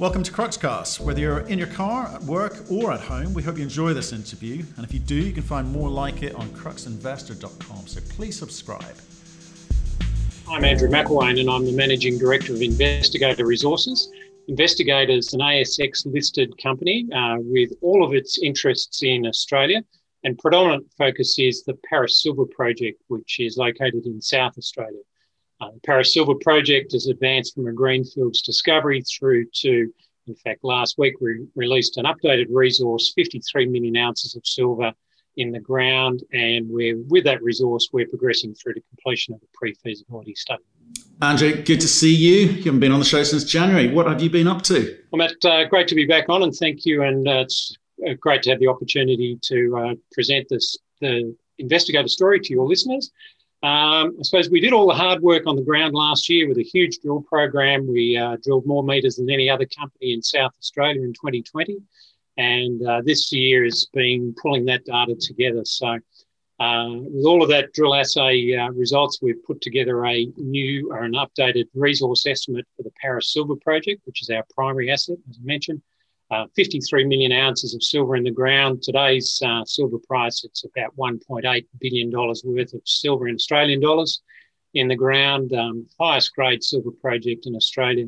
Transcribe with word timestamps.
Welcome 0.00 0.24
to 0.24 0.32
Cruxcast. 0.32 0.98
Whether 0.98 1.20
you're 1.20 1.38
in 1.46 1.56
your 1.56 1.68
car, 1.68 2.08
at 2.08 2.20
work, 2.24 2.64
or 2.68 2.90
at 2.90 2.98
home, 2.98 3.32
we 3.32 3.44
hope 3.44 3.58
you 3.58 3.62
enjoy 3.62 3.94
this 3.94 4.12
interview. 4.12 4.64
And 4.76 4.84
if 4.84 4.92
you 4.92 4.98
do, 4.98 5.14
you 5.14 5.32
can 5.32 5.44
find 5.44 5.70
more 5.70 5.88
like 5.88 6.24
it 6.24 6.34
on 6.34 6.48
cruxinvestor.com. 6.48 7.86
So 7.86 8.00
please 8.08 8.36
subscribe. 8.36 8.96
I'm 10.50 10.64
Andrew 10.64 10.88
McIlwain, 10.88 11.38
and 11.38 11.48
I'm 11.48 11.64
the 11.64 11.70
Managing 11.70 12.18
Director 12.18 12.54
of 12.54 12.60
Investigator 12.60 13.46
Resources. 13.46 14.10
Investigator 14.48 15.12
is 15.12 15.32
an 15.32 15.38
ASX 15.38 16.12
listed 16.12 16.60
company 16.60 17.06
uh, 17.14 17.36
with 17.38 17.70
all 17.80 18.04
of 18.04 18.14
its 18.14 18.42
interests 18.42 19.04
in 19.04 19.24
Australia, 19.24 19.84
and 20.24 20.36
predominant 20.38 20.90
focus 20.98 21.38
is 21.38 21.62
the 21.62 21.78
Paris 21.88 22.20
Silver 22.20 22.46
Project, 22.46 23.00
which 23.06 23.38
is 23.38 23.56
located 23.56 24.06
in 24.06 24.20
South 24.20 24.58
Australia. 24.58 24.98
Uh, 25.64 25.70
the 25.72 25.80
Paris 25.80 26.12
Silver 26.12 26.34
Project 26.34 26.92
has 26.92 27.06
advanced 27.06 27.54
from 27.54 27.66
a 27.66 27.72
greenfields 27.72 28.42
discovery 28.42 29.02
through 29.02 29.46
to, 29.62 29.92
in 30.26 30.34
fact, 30.34 30.62
last 30.62 30.98
week 30.98 31.14
we 31.20 31.46
released 31.54 31.96
an 31.96 32.04
updated 32.04 32.46
resource, 32.50 33.12
53 33.14 33.66
million 33.66 33.96
ounces 33.96 34.34
of 34.36 34.46
silver 34.46 34.92
in 35.36 35.50
the 35.50 35.60
ground, 35.60 36.22
and 36.32 36.68
we're 36.68 36.96
with 37.08 37.24
that 37.24 37.42
resource, 37.42 37.88
we're 37.92 38.06
progressing 38.06 38.54
through 38.54 38.74
to 38.74 38.80
completion 38.90 39.34
of 39.34 39.40
the 39.40 39.46
pre-feasibility 39.52 40.34
study. 40.34 40.62
Andrew, 41.22 41.62
good 41.62 41.80
to 41.80 41.88
see 41.88 42.14
you. 42.14 42.48
You 42.48 42.62
haven't 42.64 42.80
been 42.80 42.92
on 42.92 43.00
the 43.00 43.04
show 43.04 43.22
since 43.24 43.44
January. 43.44 43.88
What 43.88 44.06
have 44.06 44.22
you 44.22 44.30
been 44.30 44.46
up 44.46 44.62
to? 44.62 44.96
Well, 45.10 45.18
Matt, 45.18 45.44
uh, 45.44 45.64
great 45.68 45.88
to 45.88 45.94
be 45.94 46.06
back 46.06 46.28
on, 46.28 46.42
and 46.42 46.54
thank 46.54 46.84
you. 46.84 47.02
And 47.02 47.26
uh, 47.26 47.40
it's 47.40 47.76
uh, 48.08 48.14
great 48.20 48.42
to 48.42 48.50
have 48.50 48.60
the 48.60 48.68
opportunity 48.68 49.38
to 49.42 49.76
uh, 49.76 49.94
present 50.12 50.46
this 50.50 50.76
the 51.00 51.34
investigator 51.58 52.08
story 52.08 52.40
to 52.40 52.52
your 52.52 52.66
listeners. 52.66 53.10
Um, 53.64 54.16
I 54.20 54.22
suppose 54.24 54.50
we 54.50 54.60
did 54.60 54.74
all 54.74 54.86
the 54.86 54.92
hard 54.92 55.22
work 55.22 55.44
on 55.46 55.56
the 55.56 55.62
ground 55.62 55.94
last 55.94 56.28
year 56.28 56.46
with 56.46 56.58
a 56.58 56.62
huge 56.62 56.98
drill 56.98 57.22
program. 57.22 57.86
We 57.86 58.14
uh, 58.14 58.36
drilled 58.44 58.66
more 58.66 58.84
meters 58.84 59.16
than 59.16 59.30
any 59.30 59.48
other 59.48 59.64
company 59.64 60.12
in 60.12 60.20
South 60.20 60.52
Australia 60.58 61.00
in 61.00 61.14
2020. 61.14 61.78
And 62.36 62.86
uh, 62.86 63.00
this 63.06 63.32
year 63.32 63.64
has 63.64 63.86
been 63.94 64.34
pulling 64.42 64.66
that 64.66 64.84
data 64.84 65.14
together. 65.14 65.64
So, 65.64 65.98
uh, 66.60 66.88
with 66.90 67.24
all 67.24 67.42
of 67.42 67.48
that 67.48 67.72
drill 67.72 67.94
assay 67.94 68.54
uh, 68.54 68.68
results, 68.72 69.20
we've 69.22 69.42
put 69.46 69.62
together 69.62 70.04
a 70.04 70.26
new 70.36 70.90
or 70.92 71.04
an 71.04 71.12
updated 71.12 71.64
resource 71.72 72.26
estimate 72.26 72.66
for 72.76 72.82
the 72.82 72.92
Paris 73.00 73.32
Silver 73.32 73.56
Project, 73.56 74.02
which 74.04 74.20
is 74.20 74.28
our 74.28 74.44
primary 74.54 74.90
asset, 74.90 75.16
as 75.30 75.38
I 75.42 75.46
mentioned. 75.46 75.80
Uh, 76.30 76.46
53 76.56 77.04
million 77.04 77.32
ounces 77.32 77.74
of 77.74 77.82
silver 77.82 78.16
in 78.16 78.24
the 78.24 78.30
ground. 78.30 78.82
Today's 78.82 79.40
uh, 79.44 79.64
silver 79.64 79.98
price, 79.98 80.42
it's 80.42 80.64
about 80.64 80.96
$1.8 80.96 81.66
billion 81.80 82.10
worth 82.10 82.72
of 82.72 82.80
silver 82.84 83.28
in 83.28 83.34
Australian 83.34 83.80
dollars 83.80 84.22
in 84.72 84.88
the 84.88 84.96
ground. 84.96 85.52
Um, 85.52 85.86
highest 86.00 86.34
grade 86.34 86.64
silver 86.64 86.90
project 86.90 87.46
in 87.46 87.54
Australia. 87.54 88.06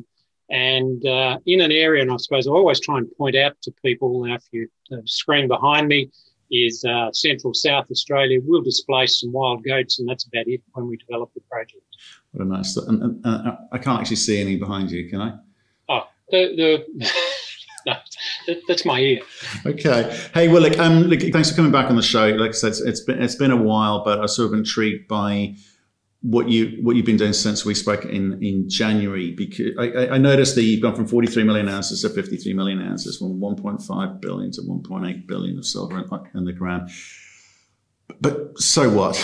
And 0.49 1.05
uh, 1.05 1.37
in 1.45 1.61
an 1.61 1.71
area, 1.71 2.01
and 2.01 2.11
I 2.11 2.17
suppose 2.17 2.47
I 2.47 2.51
always 2.51 2.79
try 2.79 2.97
and 2.97 3.11
point 3.17 3.35
out 3.35 3.61
to 3.63 3.71
people, 3.83 4.25
now 4.25 4.35
if 4.35 4.43
you 4.51 4.67
the 4.89 5.03
screen 5.05 5.47
behind 5.47 5.87
me 5.87 6.09
is 6.49 6.85
uh, 6.85 7.11
central 7.11 7.53
South 7.53 7.91
Australia, 7.91 8.39
we'll 8.43 8.61
displace 8.61 9.19
some 9.19 9.33
wild 9.33 9.63
goats, 9.65 9.99
and 9.99 10.07
that's 10.07 10.25
about 10.25 10.47
it 10.47 10.61
when 10.73 10.87
we 10.87 10.95
develop 10.97 11.33
the 11.33 11.41
project. 11.51 11.83
What 12.31 12.45
a 12.45 12.47
nice, 12.47 12.77
and, 12.77 13.03
and, 13.03 13.25
and 13.25 13.57
I 13.71 13.77
can't 13.77 13.99
actually 13.99 14.15
see 14.17 14.39
any 14.39 14.55
behind 14.55 14.89
you, 14.89 15.09
can 15.09 15.21
I? 15.21 15.33
Oh, 15.89 16.07
the, 16.29 16.85
the 16.97 17.11
that's 18.67 18.85
my 18.85 18.99
ear. 18.99 19.19
Okay. 19.65 20.29
Hey, 20.33 20.47
well, 20.47 20.61
look, 20.61 20.77
um, 20.77 21.03
look, 21.03 21.21
thanks 21.21 21.49
for 21.49 21.55
coming 21.55 21.71
back 21.71 21.89
on 21.89 21.95
the 21.95 22.01
show. 22.01 22.27
Like 22.29 22.49
I 22.49 22.53
said, 22.53 22.69
it's, 22.69 22.81
it's 22.81 23.01
been 23.01 23.21
it's 23.21 23.35
been 23.35 23.51
a 23.51 23.57
while, 23.57 24.03
but 24.03 24.19
I 24.19 24.23
was 24.23 24.35
sort 24.35 24.51
of 24.51 24.57
intrigued 24.57 25.07
by 25.07 25.55
what 26.21 26.49
you 26.49 26.79
what 26.81 26.95
you've 26.95 27.05
been 27.05 27.17
doing 27.17 27.33
since 27.33 27.63
we 27.63 27.73
spoke 27.73 28.05
in 28.05 28.43
in 28.43 28.69
January. 28.69 29.31
Because 29.31 29.71
I, 29.79 30.09
I 30.09 30.17
noticed 30.17 30.55
that 30.55 30.63
you've 30.63 30.81
gone 30.81 30.95
from 30.95 31.07
43 31.07 31.43
million 31.43 31.69
ounces 31.69 32.01
to 32.01 32.09
53 32.09 32.53
million 32.53 32.81
ounces, 32.81 33.17
from 33.17 33.39
1.5 33.39 34.21
billion 34.21 34.51
to 34.51 34.61
1.8 34.61 35.27
billion 35.27 35.57
of 35.57 35.65
silver 35.65 36.03
in 36.33 36.45
the 36.45 36.53
ground 36.53 36.89
but 38.21 38.59
so 38.59 38.89
what? 38.89 39.15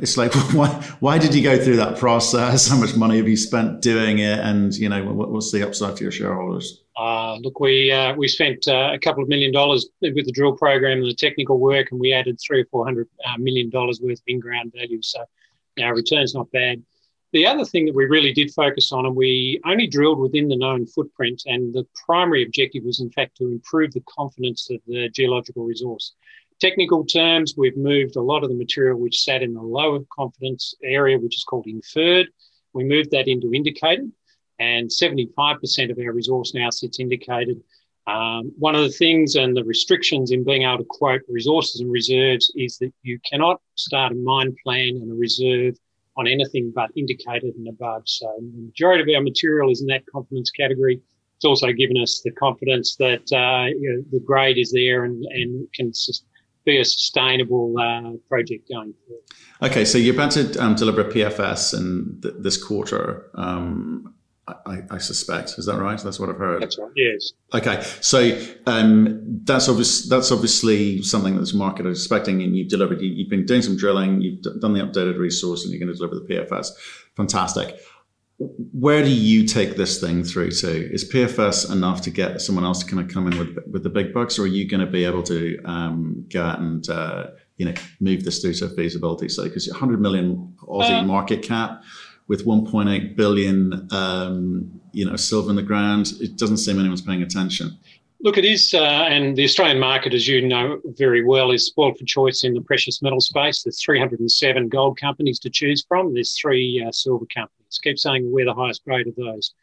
It's 0.00 0.16
like, 0.16 0.34
why, 0.52 0.68
why 1.00 1.18
did 1.18 1.34
you 1.34 1.42
go 1.42 1.62
through 1.62 1.76
that 1.76 1.98
process? 1.98 2.68
How 2.68 2.78
much 2.78 2.96
money 2.96 3.16
have 3.18 3.28
you 3.28 3.36
spent 3.36 3.80
doing 3.80 4.18
it? 4.18 4.38
And, 4.40 4.74
you 4.74 4.88
know, 4.88 5.04
what, 5.12 5.30
what's 5.30 5.52
the 5.52 5.66
upside 5.66 5.96
for 5.96 6.02
your 6.02 6.12
shareholders? 6.12 6.82
Uh, 6.96 7.36
look, 7.36 7.58
we 7.58 7.90
uh, 7.90 8.14
we 8.14 8.28
spent 8.28 8.68
uh, 8.68 8.90
a 8.92 8.98
couple 8.98 9.22
of 9.22 9.28
million 9.28 9.50
dollars 9.50 9.88
with 10.02 10.26
the 10.26 10.32
drill 10.32 10.54
program 10.54 10.98
and 10.98 11.08
the 11.08 11.14
technical 11.14 11.58
work, 11.58 11.90
and 11.90 11.98
we 11.98 12.12
added 12.12 12.38
three 12.38 12.60
or 12.60 12.66
four 12.66 12.84
hundred 12.84 13.08
uh, 13.26 13.36
dollars 13.70 14.00
worth 14.02 14.18
of 14.18 14.24
in-ground 14.26 14.72
value. 14.76 15.00
So 15.00 15.24
our 15.82 15.94
return's 15.94 16.34
not 16.34 16.50
bad. 16.52 16.82
The 17.32 17.46
other 17.46 17.64
thing 17.64 17.86
that 17.86 17.94
we 17.94 18.04
really 18.04 18.34
did 18.34 18.52
focus 18.52 18.92
on, 18.92 19.06
and 19.06 19.16
we 19.16 19.58
only 19.64 19.86
drilled 19.86 20.18
within 20.18 20.48
the 20.48 20.56
known 20.56 20.86
footprint, 20.86 21.44
and 21.46 21.72
the 21.72 21.86
primary 22.06 22.42
objective 22.42 22.84
was, 22.84 23.00
in 23.00 23.10
fact, 23.10 23.38
to 23.38 23.46
improve 23.46 23.92
the 23.92 24.02
confidence 24.06 24.68
of 24.70 24.80
the 24.86 25.08
geological 25.08 25.64
resource 25.64 26.12
technical 26.62 27.04
terms, 27.04 27.54
we've 27.56 27.76
moved 27.76 28.14
a 28.14 28.20
lot 28.20 28.44
of 28.44 28.48
the 28.48 28.54
material 28.54 28.96
which 28.98 29.22
sat 29.22 29.42
in 29.42 29.52
the 29.52 29.60
lower 29.60 29.98
confidence 30.16 30.74
area, 30.84 31.18
which 31.18 31.36
is 31.36 31.42
called 31.42 31.66
inferred. 31.66 32.28
We 32.72 32.84
moved 32.84 33.10
that 33.10 33.26
into 33.26 33.52
indicated, 33.52 34.12
and 34.60 34.88
75% 34.88 35.90
of 35.90 35.98
our 35.98 36.12
resource 36.12 36.54
now 36.54 36.70
sits 36.70 37.00
indicated. 37.00 37.60
Um, 38.06 38.52
one 38.58 38.76
of 38.76 38.82
the 38.82 38.90
things 38.90 39.34
and 39.34 39.56
the 39.56 39.64
restrictions 39.64 40.30
in 40.30 40.44
being 40.44 40.62
able 40.62 40.78
to 40.78 40.84
quote 40.88 41.22
resources 41.28 41.80
and 41.80 41.90
reserves 41.90 42.52
is 42.54 42.78
that 42.78 42.92
you 43.02 43.18
cannot 43.28 43.60
start 43.74 44.12
a 44.12 44.14
mine 44.14 44.54
plan 44.64 44.98
and 45.02 45.10
a 45.10 45.14
reserve 45.14 45.76
on 46.16 46.28
anything 46.28 46.72
but 46.74 46.90
indicated 46.96 47.54
and 47.56 47.68
above. 47.68 48.02
So 48.06 48.32
the 48.38 48.66
majority 48.66 49.02
of 49.02 49.16
our 49.16 49.22
material 49.22 49.70
is 49.70 49.80
in 49.80 49.88
that 49.88 50.04
confidence 50.06 50.50
category. 50.50 51.00
It's 51.36 51.44
also 51.44 51.72
given 51.72 51.96
us 51.96 52.20
the 52.24 52.30
confidence 52.32 52.94
that 52.96 53.26
uh, 53.32 53.66
you 53.66 53.92
know, 53.92 54.04
the 54.12 54.24
grade 54.24 54.58
is 54.58 54.70
there 54.70 55.04
and, 55.04 55.24
and 55.24 55.66
can 55.74 55.92
be 56.64 56.78
a 56.78 56.84
sustainable 56.84 57.74
uh, 57.78 58.12
project 58.28 58.68
going 58.68 58.94
forward. 59.06 59.24
Okay, 59.62 59.84
so 59.84 59.98
you're 59.98 60.14
about 60.14 60.32
to 60.32 60.56
um, 60.62 60.74
deliver 60.74 61.02
a 61.02 61.10
PFS 61.10 61.76
in 61.76 62.20
th- 62.22 62.34
this 62.38 62.62
quarter. 62.62 63.30
Um, 63.34 64.14
I, 64.48 64.82
I, 64.90 64.98
suspect 64.98 65.54
is 65.56 65.66
that 65.66 65.78
right? 65.78 65.98
That's 66.02 66.18
what 66.18 66.28
I've 66.28 66.36
heard. 66.36 66.62
That's 66.62 66.76
right. 66.76 66.90
Yes. 66.96 67.32
Okay, 67.54 67.80
so 68.00 68.36
um, 68.66 69.40
that's 69.44 69.68
obvious. 69.68 70.08
That's 70.08 70.32
obviously 70.32 71.00
something 71.02 71.34
that 71.34 71.40
this 71.40 71.54
market 71.54 71.86
is 71.86 72.00
expecting, 72.00 72.42
and 72.42 72.56
you've 72.56 72.68
delivered. 72.68 73.00
You, 73.00 73.24
have 73.24 73.30
been 73.30 73.46
doing 73.46 73.62
some 73.62 73.76
drilling. 73.76 74.20
You've 74.20 74.42
done 74.60 74.72
the 74.72 74.80
updated 74.80 75.18
resource, 75.18 75.64
and 75.64 75.72
you're 75.72 75.78
going 75.78 75.92
to 75.92 75.96
deliver 75.96 76.16
the 76.16 76.34
PFS. 76.34 76.70
Fantastic 77.16 77.78
where 78.72 79.02
do 79.02 79.10
you 79.10 79.46
take 79.46 79.76
this 79.76 80.00
thing 80.00 80.24
through 80.24 80.50
to? 80.50 80.92
Is 80.92 81.10
PFS 81.10 81.70
enough 81.70 82.02
to 82.02 82.10
get 82.10 82.40
someone 82.40 82.64
else 82.64 82.82
to 82.82 82.86
kind 82.86 83.00
of 83.02 83.12
come 83.12 83.26
in 83.26 83.38
with 83.38 83.58
with 83.70 83.82
the 83.82 83.90
big 83.90 84.12
bucks, 84.12 84.38
or 84.38 84.42
are 84.42 84.46
you 84.46 84.68
going 84.68 84.84
to 84.84 84.90
be 84.90 85.04
able 85.04 85.22
to 85.24 85.58
um, 85.64 86.26
go 86.32 86.42
out 86.42 86.58
and 86.58 86.88
uh, 86.88 87.28
you 87.56 87.66
know 87.66 87.74
move 88.00 88.24
this 88.24 88.40
through 88.40 88.54
to 88.54 88.66
a 88.66 88.68
feasibility 88.70 89.28
study? 89.28 89.48
Because 89.48 89.68
100 89.68 90.00
million 90.00 90.54
Aussie 90.62 91.00
uh, 91.00 91.02
market 91.02 91.42
cap 91.42 91.82
with 92.28 92.46
1.8 92.46 93.16
billion, 93.16 93.88
um, 93.92 94.80
you 94.92 95.04
know, 95.04 95.16
silver 95.16 95.50
in 95.50 95.56
the 95.56 95.62
ground, 95.62 96.12
it 96.20 96.36
doesn't 96.36 96.58
seem 96.58 96.78
anyone's 96.78 97.02
paying 97.02 97.22
attention. 97.22 97.76
Look, 98.20 98.38
it 98.38 98.44
is, 98.44 98.72
uh, 98.72 98.80
and 98.80 99.36
the 99.36 99.42
Australian 99.42 99.80
market, 99.80 100.14
as 100.14 100.28
you 100.28 100.46
know 100.46 100.80
very 100.84 101.24
well, 101.24 101.50
is 101.50 101.66
spoiled 101.66 101.98
for 101.98 102.04
choice 102.04 102.44
in 102.44 102.54
the 102.54 102.60
precious 102.60 103.02
metal 103.02 103.20
space. 103.20 103.64
There's 103.64 103.82
307 103.82 104.68
gold 104.68 104.98
companies 104.98 105.40
to 105.40 105.50
choose 105.50 105.84
from. 105.86 106.14
There's 106.14 106.38
three 106.40 106.84
uh, 106.86 106.92
silver 106.92 107.26
companies 107.34 107.61
keep 107.78 107.98
saying 107.98 108.30
we're 108.30 108.44
the 108.44 108.54
highest 108.54 108.84
grade 108.84 109.08
of 109.08 109.16
those. 109.16 109.54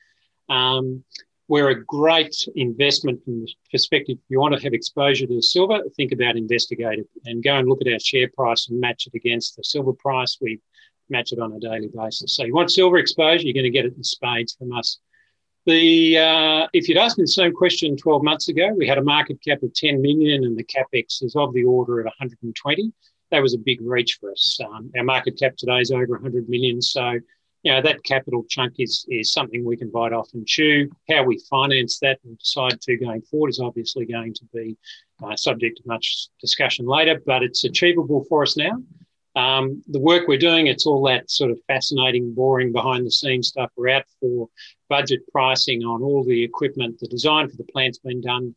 Um, 0.49 1.03
we're 1.49 1.69
a 1.69 1.83
great 1.85 2.47
investment 2.55 3.23
from 3.23 3.41
the 3.41 3.51
perspective. 3.71 4.17
If 4.19 4.29
you 4.29 4.39
want 4.39 4.55
to 4.55 4.61
have 4.61 4.73
exposure 4.73 5.25
to 5.25 5.41
silver, 5.41 5.81
think 5.97 6.11
about 6.11 6.37
Investigator 6.37 7.03
and 7.25 7.43
go 7.43 7.55
and 7.55 7.67
look 7.67 7.81
at 7.81 7.91
our 7.91 7.99
share 7.99 8.29
price 8.29 8.69
and 8.69 8.79
match 8.79 9.07
it 9.07 9.17
against 9.17 9.55
the 9.57 9.63
silver 9.63 9.93
price. 9.93 10.37
We 10.39 10.59
match 11.09 11.31
it 11.31 11.39
on 11.39 11.53
a 11.53 11.59
daily 11.59 11.89
basis. 11.93 12.35
So 12.35 12.45
you 12.45 12.53
want 12.53 12.71
silver 12.71 12.97
exposure, 12.97 13.45
you're 13.45 13.55
going 13.55 13.63
to 13.63 13.71
get 13.71 13.85
it 13.85 13.95
in 13.97 14.03
spades 14.03 14.53
from 14.53 14.71
us. 14.73 14.99
The 15.65 16.17
uh, 16.17 16.67
if 16.73 16.87
you'd 16.87 16.97
asked 16.97 17.17
me 17.17 17.23
the 17.23 17.27
same 17.27 17.53
question 17.53 17.97
12 17.97 18.23
months 18.23 18.47
ago, 18.47 18.71
we 18.77 18.87
had 18.87 18.97
a 18.97 19.03
market 19.03 19.39
cap 19.43 19.61
of 19.63 19.73
10 19.73 20.01
million 20.01 20.45
and 20.45 20.57
the 20.57 20.63
capex 20.63 21.23
is 21.23 21.35
of 21.35 21.53
the 21.53 21.63
order 21.63 21.99
of 21.99 22.05
120. 22.05 22.93
That 23.31 23.41
was 23.41 23.53
a 23.53 23.57
big 23.57 23.79
reach 23.81 24.17
for 24.19 24.31
us. 24.31 24.59
Um, 24.63 24.91
our 24.97 25.03
market 25.03 25.37
cap 25.37 25.57
today 25.57 25.79
is 25.79 25.91
over 25.91 26.13
100 26.13 26.47
million, 26.47 26.81
so 26.81 27.19
you 27.63 27.73
know, 27.73 27.81
that 27.81 28.03
capital 28.03 28.45
chunk 28.49 28.75
is, 28.79 29.05
is 29.09 29.33
something 29.33 29.65
we 29.65 29.77
can 29.77 29.91
bite 29.91 30.13
off 30.13 30.29
and 30.33 30.47
chew. 30.47 30.89
How 31.09 31.23
we 31.23 31.41
finance 31.49 31.99
that 31.99 32.19
and 32.23 32.37
decide 32.39 32.79
to 32.81 32.97
going 32.97 33.21
forward 33.23 33.49
is 33.49 33.59
obviously 33.59 34.05
going 34.05 34.33
to 34.35 34.45
be 34.53 34.77
uh, 35.23 35.35
subject 35.35 35.77
to 35.77 35.83
much 35.85 36.27
discussion 36.39 36.85
later, 36.85 37.21
but 37.25 37.43
it's 37.43 37.65
achievable 37.65 38.25
for 38.29 38.43
us 38.43 38.55
now. 38.55 38.81
Um, 39.35 39.83
the 39.87 39.99
work 39.99 40.27
we're 40.27 40.37
doing, 40.37 40.67
it's 40.67 40.85
all 40.85 41.03
that 41.03 41.29
sort 41.29 41.51
of 41.51 41.59
fascinating, 41.67 42.33
boring 42.33 42.71
behind 42.71 43.05
the 43.05 43.11
scenes 43.11 43.49
stuff. 43.49 43.71
We're 43.75 43.89
out 43.89 44.05
for 44.19 44.47
budget 44.89 45.21
pricing 45.31 45.83
on 45.83 46.01
all 46.01 46.23
the 46.23 46.43
equipment. 46.43 46.99
The 46.99 47.07
design 47.07 47.49
for 47.49 47.57
the 47.57 47.63
plant's 47.65 47.99
been 47.99 48.21
done. 48.21 48.55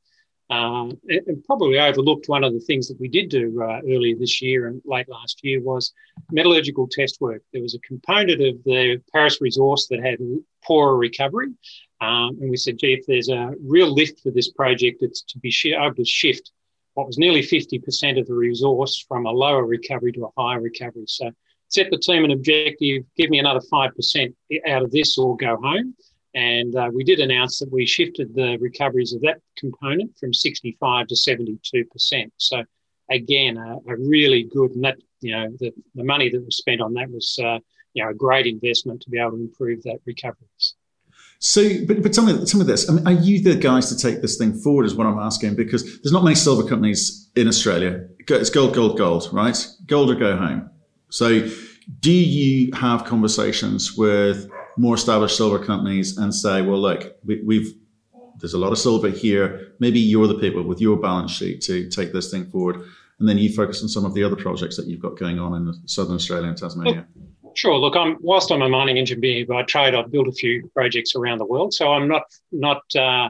Um, 0.52 1.00
and 1.08 1.42
probably 1.46 1.78
overlooked 1.78 2.28
one 2.28 2.44
of 2.44 2.52
the 2.52 2.60
things 2.60 2.86
that 2.88 3.00
we 3.00 3.08
did 3.08 3.30
do 3.30 3.62
uh, 3.62 3.80
earlier 3.88 4.14
this 4.14 4.42
year 4.42 4.66
and 4.66 4.82
late 4.84 5.08
last 5.08 5.42
year 5.42 5.62
was 5.62 5.94
metallurgical 6.30 6.88
test 6.90 7.22
work. 7.22 7.40
There 7.54 7.62
was 7.62 7.74
a 7.74 7.78
component 7.78 8.42
of 8.42 8.62
the 8.64 9.00
Paris 9.14 9.40
resource 9.40 9.86
that 9.88 10.04
had 10.04 10.18
poorer 10.62 10.98
recovery. 10.98 11.54
Um, 12.02 12.36
and 12.38 12.50
we 12.50 12.58
said, 12.58 12.78
gee, 12.78 12.92
if 12.92 13.06
there's 13.06 13.30
a 13.30 13.54
real 13.64 13.90
lift 13.90 14.20
for 14.20 14.30
this 14.30 14.50
project, 14.50 14.98
it's 15.00 15.22
to 15.22 15.38
be 15.38 15.54
able 15.74 15.94
to 15.94 16.04
shift 16.04 16.52
what 16.92 17.06
was 17.06 17.16
nearly 17.16 17.40
50% 17.40 18.20
of 18.20 18.26
the 18.26 18.34
resource 18.34 19.02
from 19.08 19.24
a 19.24 19.30
lower 19.30 19.64
recovery 19.64 20.12
to 20.12 20.26
a 20.26 20.40
higher 20.40 20.60
recovery. 20.60 21.04
So 21.06 21.30
set 21.68 21.90
the 21.90 21.96
team 21.96 22.26
an 22.26 22.30
objective, 22.30 23.04
give 23.16 23.30
me 23.30 23.38
another 23.38 23.62
5% 23.72 24.34
out 24.68 24.82
of 24.82 24.90
this 24.90 25.16
or 25.16 25.34
go 25.34 25.56
home. 25.56 25.94
And 26.34 26.74
uh, 26.74 26.90
we 26.92 27.04
did 27.04 27.20
announce 27.20 27.58
that 27.58 27.70
we 27.70 27.84
shifted 27.84 28.34
the 28.34 28.56
recoveries 28.58 29.12
of 29.12 29.20
that 29.22 29.40
component 29.58 30.16
from 30.18 30.32
65 30.32 31.06
to 31.08 31.14
72%. 31.14 32.30
So 32.38 32.62
again, 33.10 33.58
a, 33.58 33.76
a 33.86 33.96
really 33.96 34.44
good, 34.44 34.70
and 34.72 34.84
that, 34.84 34.96
you 35.20 35.32
know, 35.32 35.48
the, 35.58 35.72
the 35.94 36.04
money 36.04 36.30
that 36.30 36.44
was 36.44 36.56
spent 36.56 36.80
on 36.80 36.94
that 36.94 37.10
was, 37.10 37.38
uh, 37.42 37.58
you 37.92 38.02
know, 38.02 38.10
a 38.10 38.14
great 38.14 38.46
investment 38.46 39.02
to 39.02 39.10
be 39.10 39.18
able 39.18 39.32
to 39.32 39.36
improve 39.36 39.82
that 39.82 39.98
recoveries. 40.06 40.74
So, 41.38 41.68
but, 41.86 42.02
but 42.02 42.12
tell 42.12 42.24
me, 42.24 42.44
tell 42.46 42.60
me 42.60 42.66
this. 42.66 42.88
I 42.88 42.94
mean, 42.94 43.06
are 43.06 43.12
you 43.12 43.42
the 43.42 43.56
guys 43.56 43.88
to 43.88 43.96
take 43.96 44.22
this 44.22 44.38
thing 44.38 44.54
forward? 44.54 44.86
Is 44.86 44.94
what 44.94 45.08
I'm 45.08 45.18
asking 45.18 45.56
because 45.56 46.00
there's 46.00 46.12
not 46.12 46.22
many 46.22 46.36
silver 46.36 46.62
companies 46.62 47.30
in 47.34 47.48
Australia. 47.48 48.06
It's 48.20 48.48
gold, 48.48 48.74
gold, 48.74 48.96
gold, 48.96 49.28
right? 49.32 49.66
Gold 49.86 50.10
or 50.10 50.14
go 50.14 50.36
home. 50.36 50.70
So, 51.10 51.48
do 51.98 52.12
you 52.12 52.72
have 52.74 53.04
conversations 53.04 53.96
with 53.96 54.48
more 54.76 54.94
established 54.94 55.36
silver 55.36 55.58
companies 55.58 56.18
and 56.18 56.34
say, 56.34 56.62
well, 56.62 56.80
look, 56.80 57.16
we, 57.24 57.42
we've 57.42 57.74
there's 58.38 58.54
a 58.54 58.58
lot 58.58 58.72
of 58.72 58.78
silver 58.78 59.08
here. 59.08 59.74
Maybe 59.78 60.00
you're 60.00 60.26
the 60.26 60.38
people 60.38 60.64
with 60.64 60.80
your 60.80 60.96
balance 60.96 61.30
sheet 61.30 61.60
to 61.62 61.88
take 61.88 62.12
this 62.12 62.30
thing 62.30 62.46
forward, 62.46 62.82
and 63.20 63.28
then 63.28 63.38
you 63.38 63.52
focus 63.52 63.82
on 63.82 63.88
some 63.88 64.04
of 64.04 64.14
the 64.14 64.24
other 64.24 64.36
projects 64.36 64.76
that 64.76 64.86
you've 64.86 65.00
got 65.00 65.16
going 65.16 65.38
on 65.38 65.54
in 65.54 65.88
Southern 65.88 66.16
Australia 66.16 66.48
and 66.48 66.58
Tasmania. 66.58 67.06
Sure. 67.54 67.76
Look, 67.76 67.96
I'm 67.96 68.16
whilst 68.20 68.50
I'm 68.50 68.62
a 68.62 68.68
mining 68.68 68.98
engineer 68.98 69.46
by 69.46 69.62
trade, 69.62 69.94
I've 69.94 70.10
built 70.10 70.26
a 70.26 70.32
few 70.32 70.70
projects 70.74 71.14
around 71.14 71.38
the 71.38 71.44
world, 71.44 71.74
so 71.74 71.92
I'm 71.92 72.08
not 72.08 72.22
not 72.50 72.82
uh, 72.96 73.28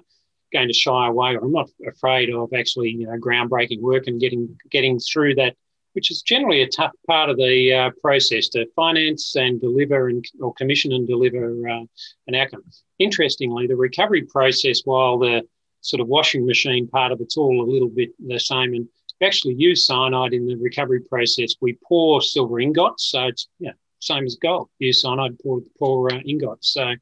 going 0.52 0.68
to 0.68 0.74
shy 0.74 1.08
away. 1.08 1.36
I'm 1.36 1.52
not 1.52 1.68
afraid 1.86 2.32
of 2.32 2.52
actually 2.56 2.90
you 2.90 3.06
know 3.06 3.18
groundbreaking 3.18 3.80
work 3.80 4.06
and 4.06 4.20
getting 4.20 4.56
getting 4.70 4.98
through 4.98 5.34
that, 5.36 5.56
which 5.94 6.10
is 6.10 6.22
generally 6.22 6.62
a 6.62 6.68
tough 6.68 6.92
part 7.06 7.30
of 7.30 7.36
the 7.36 7.72
uh, 7.72 7.90
process 8.00 8.48
to 8.48 8.66
finance 8.74 9.36
and 9.36 9.60
deliver 9.60 10.08
and 10.08 10.24
or 10.40 10.54
commission 10.54 10.92
and 10.92 11.06
deliver 11.06 11.68
uh, 11.68 11.84
an 12.26 12.34
outcome. 12.34 12.62
Interestingly, 12.98 13.66
the 13.66 13.76
recovery 13.76 14.22
process, 14.22 14.82
while 14.84 15.18
the 15.18 15.42
sort 15.80 16.00
of 16.00 16.08
washing 16.08 16.46
machine 16.46 16.86
part 16.88 17.12
of 17.12 17.20
it's 17.20 17.36
all 17.36 17.62
a 17.62 17.70
little 17.70 17.88
bit 17.88 18.10
the 18.24 18.38
same 18.38 18.72
and 18.74 18.88
we 19.22 19.26
actually 19.26 19.54
use 19.54 19.86
cyanide 19.86 20.32
in 20.32 20.46
the 20.46 20.56
recovery 20.56 21.00
process. 21.00 21.54
We 21.60 21.78
pour 21.86 22.20
silver 22.20 22.58
ingots, 22.58 23.10
so 23.10 23.26
it's 23.26 23.48
yeah, 23.60 23.72
same 24.00 24.24
as 24.24 24.36
gold. 24.36 24.68
Use 24.80 25.00
cyanide 25.00 25.38
pour, 25.38 25.60
pour 25.78 26.12
uh, 26.12 26.18
ingots. 26.26 26.72
So, 26.72 26.94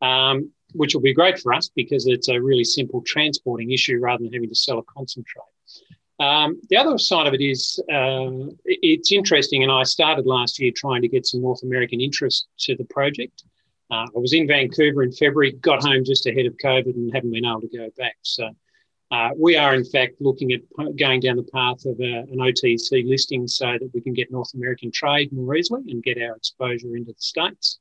um, 0.00 0.52
which 0.74 0.94
will 0.94 1.02
be 1.02 1.12
great 1.12 1.38
for 1.38 1.52
us 1.52 1.70
because 1.74 2.06
it's 2.06 2.28
a 2.28 2.40
really 2.40 2.64
simple 2.64 3.02
transporting 3.02 3.72
issue 3.72 3.98
rather 3.98 4.22
than 4.22 4.32
having 4.32 4.48
to 4.48 4.54
sell 4.54 4.78
a 4.78 4.82
concentrate. 4.84 5.42
Um, 6.20 6.60
the 6.70 6.76
other 6.76 6.96
side 6.96 7.26
of 7.26 7.34
it 7.34 7.40
is 7.40 7.82
uh, 7.92 8.46
it's 8.64 9.10
interesting, 9.10 9.62
and 9.62 9.72
I 9.72 9.82
started 9.82 10.26
last 10.26 10.60
year 10.60 10.70
trying 10.74 11.02
to 11.02 11.08
get 11.08 11.26
some 11.26 11.42
North 11.42 11.62
American 11.62 12.00
interest 12.00 12.46
to 12.60 12.76
the 12.76 12.84
project. 12.84 13.42
Uh, 13.90 14.06
I 14.06 14.18
was 14.18 14.32
in 14.32 14.46
Vancouver 14.46 15.02
in 15.02 15.12
February, 15.12 15.52
got 15.52 15.82
home 15.82 16.04
just 16.04 16.26
ahead 16.26 16.46
of 16.46 16.56
COVID, 16.56 16.94
and 16.94 17.12
haven't 17.14 17.32
been 17.32 17.44
able 17.44 17.62
to 17.62 17.68
go 17.68 17.88
back. 17.98 18.16
So 18.22 18.50
uh, 19.10 19.30
we 19.36 19.56
are, 19.56 19.74
in 19.74 19.84
fact, 19.84 20.14
looking 20.20 20.52
at 20.52 20.60
going 20.96 21.20
down 21.20 21.36
the 21.36 21.42
path 21.52 21.84
of 21.84 21.98
a, 22.00 22.24
an 22.30 22.38
OTC 22.38 23.06
listing 23.06 23.46
so 23.46 23.66
that 23.66 23.90
we 23.92 24.00
can 24.00 24.14
get 24.14 24.32
North 24.32 24.54
American 24.54 24.90
trade 24.90 25.32
more 25.32 25.54
easily 25.54 25.82
and 25.88 26.02
get 26.02 26.20
our 26.20 26.36
exposure 26.36 26.96
into 26.96 27.12
the 27.12 27.20
States. 27.20 27.80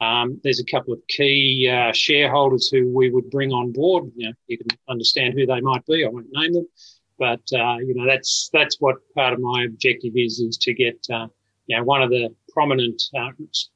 Um, 0.00 0.40
there's 0.44 0.60
a 0.60 0.64
couple 0.64 0.92
of 0.92 1.00
key 1.08 1.68
uh, 1.68 1.92
shareholders 1.92 2.68
who 2.68 2.88
we 2.88 3.10
would 3.10 3.30
bring 3.30 3.50
on 3.50 3.72
board. 3.72 4.12
You, 4.14 4.28
know, 4.28 4.34
you 4.46 4.58
can 4.58 4.68
understand 4.88 5.34
who 5.34 5.46
they 5.46 5.60
might 5.60 5.84
be. 5.86 6.04
I 6.04 6.08
won't 6.08 6.28
name 6.30 6.52
them, 6.52 6.68
but 7.18 7.40
uh, 7.52 7.76
you 7.78 7.94
know 7.94 8.06
that's 8.06 8.50
that's 8.52 8.76
what 8.80 8.96
part 9.14 9.32
of 9.32 9.40
my 9.40 9.64
objective 9.64 10.12
is 10.14 10.38
is 10.38 10.56
to 10.58 10.72
get 10.72 10.98
uh, 11.12 11.26
you 11.66 11.76
know 11.76 11.84
one 11.84 12.02
of 12.02 12.10
the 12.10 12.34
prominent 12.52 13.00
uh, 13.18 13.30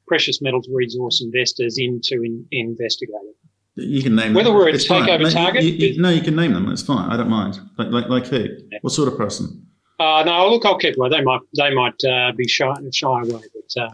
precious 0.07 0.41
metals 0.41 0.67
resource 0.71 1.21
investors 1.21 1.77
into 1.77 2.23
in, 2.23 2.45
investigate 2.51 3.15
it. 3.23 3.35
You 3.75 4.03
can 4.03 4.15
name 4.15 4.33
whether 4.33 4.49
them. 4.49 4.57
we're 4.57 4.69
a 4.69 4.73
takeover 4.73 5.31
target. 5.31 5.63
You, 5.63 5.71
you, 5.71 6.01
no, 6.01 6.09
you 6.09 6.21
can 6.21 6.35
name 6.35 6.53
them. 6.53 6.71
It's 6.71 6.83
fine. 6.83 7.09
I 7.09 7.17
don't 7.17 7.29
mind. 7.29 7.59
Like 7.77 7.89
like, 7.89 8.09
like 8.09 8.27
who? 8.27 8.47
Yeah. 8.71 8.79
What 8.81 8.93
sort 8.93 9.07
of 9.07 9.17
person? 9.17 9.65
Uh, 9.99 10.23
no, 10.25 10.49
look, 10.49 10.65
I'll 10.65 10.77
keep 10.77 10.97
away. 10.97 11.09
They 11.09 11.21
might 11.21 11.41
they 11.57 11.73
might 11.73 12.03
uh, 12.03 12.31
be 12.33 12.47
shy 12.47 12.73
shy 12.91 13.21
away, 13.21 13.41
but 13.53 13.81
uh, 13.81 13.89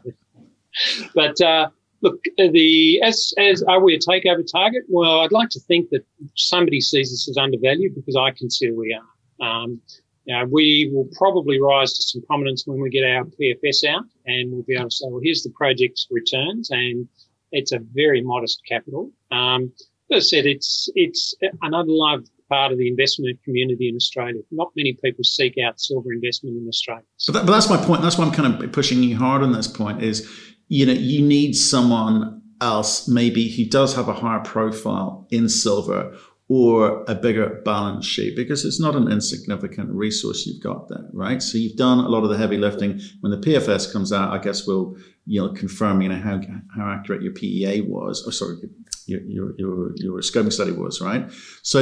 but 1.16 1.42
uh, 1.42 1.70
look, 2.02 2.20
the 2.38 3.02
as 3.02 3.34
as 3.38 3.64
are 3.64 3.82
we 3.82 3.96
a 3.96 4.00
takeover 4.00 4.44
target? 4.50 4.84
Well, 4.90 5.22
I'd 5.22 5.32
like 5.32 5.50
to 5.50 5.60
think 5.62 5.90
that 5.92 6.06
somebody 6.36 6.82
sees 6.82 7.14
us 7.14 7.30
as 7.30 7.38
undervalued 7.38 7.96
because 7.96 8.16
I 8.16 8.32
consider 8.32 8.76
we 8.76 8.94
are. 8.94 9.19
Um, 9.42 9.82
know, 10.28 10.46
we 10.52 10.90
will 10.94 11.08
probably 11.18 11.60
rise 11.60 11.94
to 11.94 12.04
some 12.04 12.22
prominence 12.24 12.64
when 12.66 12.80
we 12.80 12.90
get 12.90 13.04
our 13.04 13.26
PFS 13.26 13.84
out, 13.88 14.04
and 14.26 14.52
we'll 14.52 14.64
be 14.64 14.76
able 14.76 14.90
to 14.90 14.96
say, 14.96 15.06
well, 15.10 15.22
here's 15.24 15.44
the 15.44 15.52
project's 15.52 16.08
returns 16.12 16.70
and 16.72 17.08
it's 17.52 17.72
a 17.72 17.80
very 17.94 18.22
modest 18.22 18.62
capital. 18.68 19.12
Um, 19.32 19.72
as 20.12 20.26
I 20.26 20.28
said, 20.28 20.46
it's 20.46 20.90
it's 20.96 21.36
an 21.42 21.74
unloved 21.74 22.30
part 22.50 22.72
of 22.72 22.80
the 22.80 22.88
investment 22.88 23.42
community 23.44 23.90
in 23.90 23.96
Australia. 23.96 24.42
Not 24.52 24.72
many 24.76 24.98
people 25.04 25.24
seek 25.24 25.56
out 25.64 25.80
silver 25.80 26.12
investment 26.12 26.58
in 26.58 26.68
Australia. 26.68 27.04
So 27.18 27.32
that, 27.32 27.46
but 27.46 27.52
that's 27.52 27.70
my 27.70 27.78
point. 27.78 28.02
That's 28.02 28.18
why 28.18 28.26
I'm 28.26 28.32
kind 28.32 28.64
of 28.64 28.72
pushing 28.72 29.04
you 29.04 29.18
hard 29.18 29.44
on 29.44 29.52
this 29.52 29.68
point. 29.68 30.02
Is 30.02 30.28
you 30.68 30.86
know 30.86 30.94
you 30.94 31.26
need 31.26 31.54
someone 31.56 32.42
else 32.62 33.08
maybe 33.08 33.50
who 33.50 33.66
does 33.66 33.96
have 33.96 34.10
a 34.10 34.14
higher 34.14 34.42
profile 34.42 35.28
in 35.30 35.48
silver 35.48 36.16
or 36.50 37.06
a 37.08 37.14
bigger 37.14 37.62
balance 37.64 38.08
sheet 38.08 38.36
because 38.36 38.66
it's 38.66 38.82
not 38.82 38.96
an 38.96 39.10
insignificant 39.12 39.88
resource 39.92 40.48
you've 40.48 40.64
got 40.64 40.90
there, 40.90 41.06
right? 41.14 41.44
So 41.44 41.60
you've 41.60 41.78
done 41.78 42.00
a 42.00 42.10
lot 42.10 42.24
of 42.24 42.30
the 42.30 42.38
heavy 42.38 42.58
lifting. 42.58 43.00
When 43.22 43.32
the 43.32 43.38
PFS 43.38 43.94
comes 43.94 44.12
out, 44.12 44.34
I 44.34 44.40
guess 44.40 44.66
we'll 44.66 44.98
you 45.28 45.40
know 45.40 45.54
confirm 45.54 46.02
you 46.02 46.10
know 46.10 46.18
how 46.18 46.42
how 46.76 46.90
accurate 46.90 47.22
your 47.22 47.34
PEA 47.34 47.82
was, 47.82 48.26
or 48.26 48.32
sorry, 48.32 48.58
your 49.06 49.22
your 49.22 49.54
your, 49.58 49.96
your 49.96 50.20
scoping 50.22 50.52
study 50.52 50.72
was, 50.72 51.00
right? 51.00 51.32
So 51.62 51.80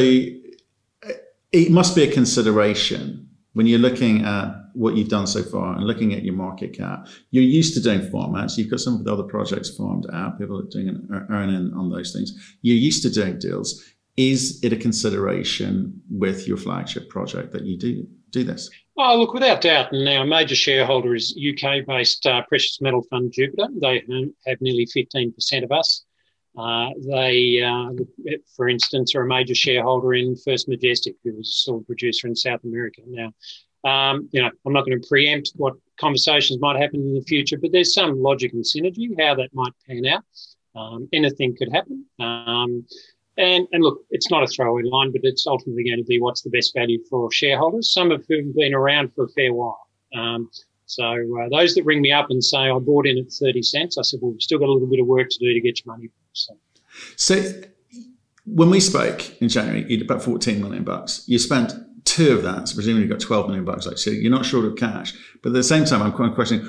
it 1.53 1.71
must 1.71 1.95
be 1.95 2.03
a 2.03 2.11
consideration 2.11 3.29
when 3.53 3.67
you're 3.67 3.79
looking 3.79 4.25
at 4.25 4.53
what 4.73 4.95
you've 4.95 5.07
done 5.07 5.25
so 5.25 5.41
far 5.41 5.75
and 5.75 5.85
looking 5.85 6.13
at 6.13 6.23
your 6.23 6.35
market 6.35 6.73
cap. 6.73 7.07
You're 7.31 7.43
used 7.43 7.73
to 7.73 7.79
doing 7.81 8.07
farm-outs. 8.11 8.57
You've 8.57 8.69
got 8.69 8.81
some 8.81 8.93
of 8.95 9.03
the 9.03 9.11
other 9.11 9.23
projects 9.23 9.75
farmed 9.75 10.05
out. 10.13 10.37
People 10.37 10.59
are 10.59 10.69
doing 10.69 10.89
an 10.89 11.27
earning 11.31 11.73
on 11.73 11.89
those 11.89 12.13
things. 12.13 12.57
You're 12.61 12.75
used 12.75 13.01
to 13.03 13.09
doing 13.09 13.39
deals 13.39 13.83
is 14.17 14.59
it 14.63 14.73
a 14.73 14.77
consideration 14.77 16.01
with 16.09 16.47
your 16.47 16.57
flagship 16.57 17.07
project 17.09 17.53
that 17.53 17.63
you 17.63 17.77
do 17.77 18.07
do 18.31 18.43
this? 18.43 18.69
Oh, 18.97 19.17
look, 19.17 19.33
without 19.33 19.61
doubt. 19.61 19.93
And 19.93 20.07
our 20.09 20.25
major 20.25 20.55
shareholder 20.55 21.13
is 21.15 21.37
UK 21.37 21.85
based 21.85 22.25
uh, 22.25 22.41
precious 22.47 22.81
metal 22.81 23.03
fund 23.03 23.31
Jupiter. 23.31 23.67
They 23.79 24.03
have 24.47 24.59
nearly 24.59 24.87
15% 24.87 25.63
of 25.63 25.71
us. 25.71 26.03
Uh, 26.57 26.89
they, 27.07 27.61
uh, 27.61 27.89
for 28.55 28.67
instance, 28.67 29.13
are 29.13 29.21
a 29.21 29.27
major 29.27 29.53
shareholder 29.53 30.15
in 30.15 30.35
First 30.35 30.67
Majestic, 30.67 31.15
who 31.23 31.39
is 31.39 31.47
a 31.47 31.51
silver 31.51 31.85
producer 31.85 32.27
in 32.27 32.35
South 32.35 32.63
America. 32.63 33.01
Now, 33.05 33.31
um, 33.83 34.27
you 34.31 34.41
know, 34.41 34.49
I'm 34.65 34.73
not 34.73 34.85
going 34.85 34.99
to 34.99 35.07
preempt 35.07 35.51
what 35.55 35.75
conversations 35.99 36.59
might 36.59 36.81
happen 36.81 37.01
in 37.01 37.13
the 37.13 37.21
future, 37.21 37.59
but 37.59 37.71
there's 37.71 37.93
some 37.93 38.19
logic 38.21 38.53
and 38.53 38.63
synergy 38.63 39.09
how 39.19 39.35
that 39.35 39.53
might 39.53 39.73
pan 39.87 40.07
out. 40.07 40.23
Um, 40.75 41.07
anything 41.13 41.55
could 41.55 41.71
happen. 41.71 42.05
Um, 42.19 42.85
and, 43.37 43.67
and 43.71 43.83
look, 43.83 43.99
it's 44.09 44.31
not 44.31 44.43
a 44.43 44.47
throwaway 44.47 44.83
line, 44.83 45.11
but 45.11 45.21
it's 45.23 45.45
ultimately 45.45 45.83
going 45.83 45.97
to 45.97 46.03
be 46.03 46.19
what's 46.19 46.41
the 46.41 46.49
best 46.49 46.73
value 46.73 46.99
for 47.09 47.31
shareholders, 47.31 47.91
some 47.93 48.11
of 48.11 48.25
whom 48.27 48.47
have 48.47 48.55
been 48.55 48.73
around 48.73 49.13
for 49.13 49.25
a 49.25 49.29
fair 49.29 49.53
while. 49.53 49.79
Um, 50.15 50.49
so 50.85 51.03
uh, 51.03 51.49
those 51.51 51.75
that 51.75 51.83
ring 51.83 52.01
me 52.01 52.11
up 52.11 52.27
and 52.29 52.43
say 52.43 52.57
I 52.57 52.79
bought 52.79 53.05
in 53.05 53.17
at 53.17 53.31
30 53.31 53.61
cents, 53.61 53.97
I 53.97 54.01
said, 54.01 54.19
well, 54.21 54.31
we've 54.31 54.41
still 54.41 54.57
got 54.57 54.69
a 54.69 54.73
little 54.73 54.87
bit 54.87 54.99
of 54.99 55.05
work 55.05 55.27
to 55.29 55.39
do 55.39 55.53
to 55.53 55.61
get 55.61 55.85
your 55.85 55.93
money. 55.93 56.09
So, 56.33 56.57
so 57.15 57.61
when 58.45 58.69
we 58.69 58.79
spoke 58.79 59.39
in 59.41 59.49
January, 59.49 59.85
you 59.89 59.97
had 59.97 60.05
about 60.05 60.23
14 60.23 60.61
million 60.61 60.83
bucks. 60.83 61.23
You 61.27 61.37
spent 61.39 61.73
two 62.05 62.31
of 62.31 62.43
that, 62.43 62.69
so 62.69 62.75
presumably 62.75 63.03
you've 63.03 63.11
got 63.11 63.19
12 63.19 63.47
million 63.47 63.65
bucks. 63.65 63.85
Like, 63.85 63.97
so 63.97 64.09
you're 64.09 64.31
not 64.31 64.45
short 64.45 64.65
of 64.65 64.77
cash. 64.77 65.13
But 65.43 65.49
at 65.49 65.53
the 65.53 65.63
same 65.63 65.83
time, 65.83 66.01
I'm 66.01 66.33
questioning 66.33 66.65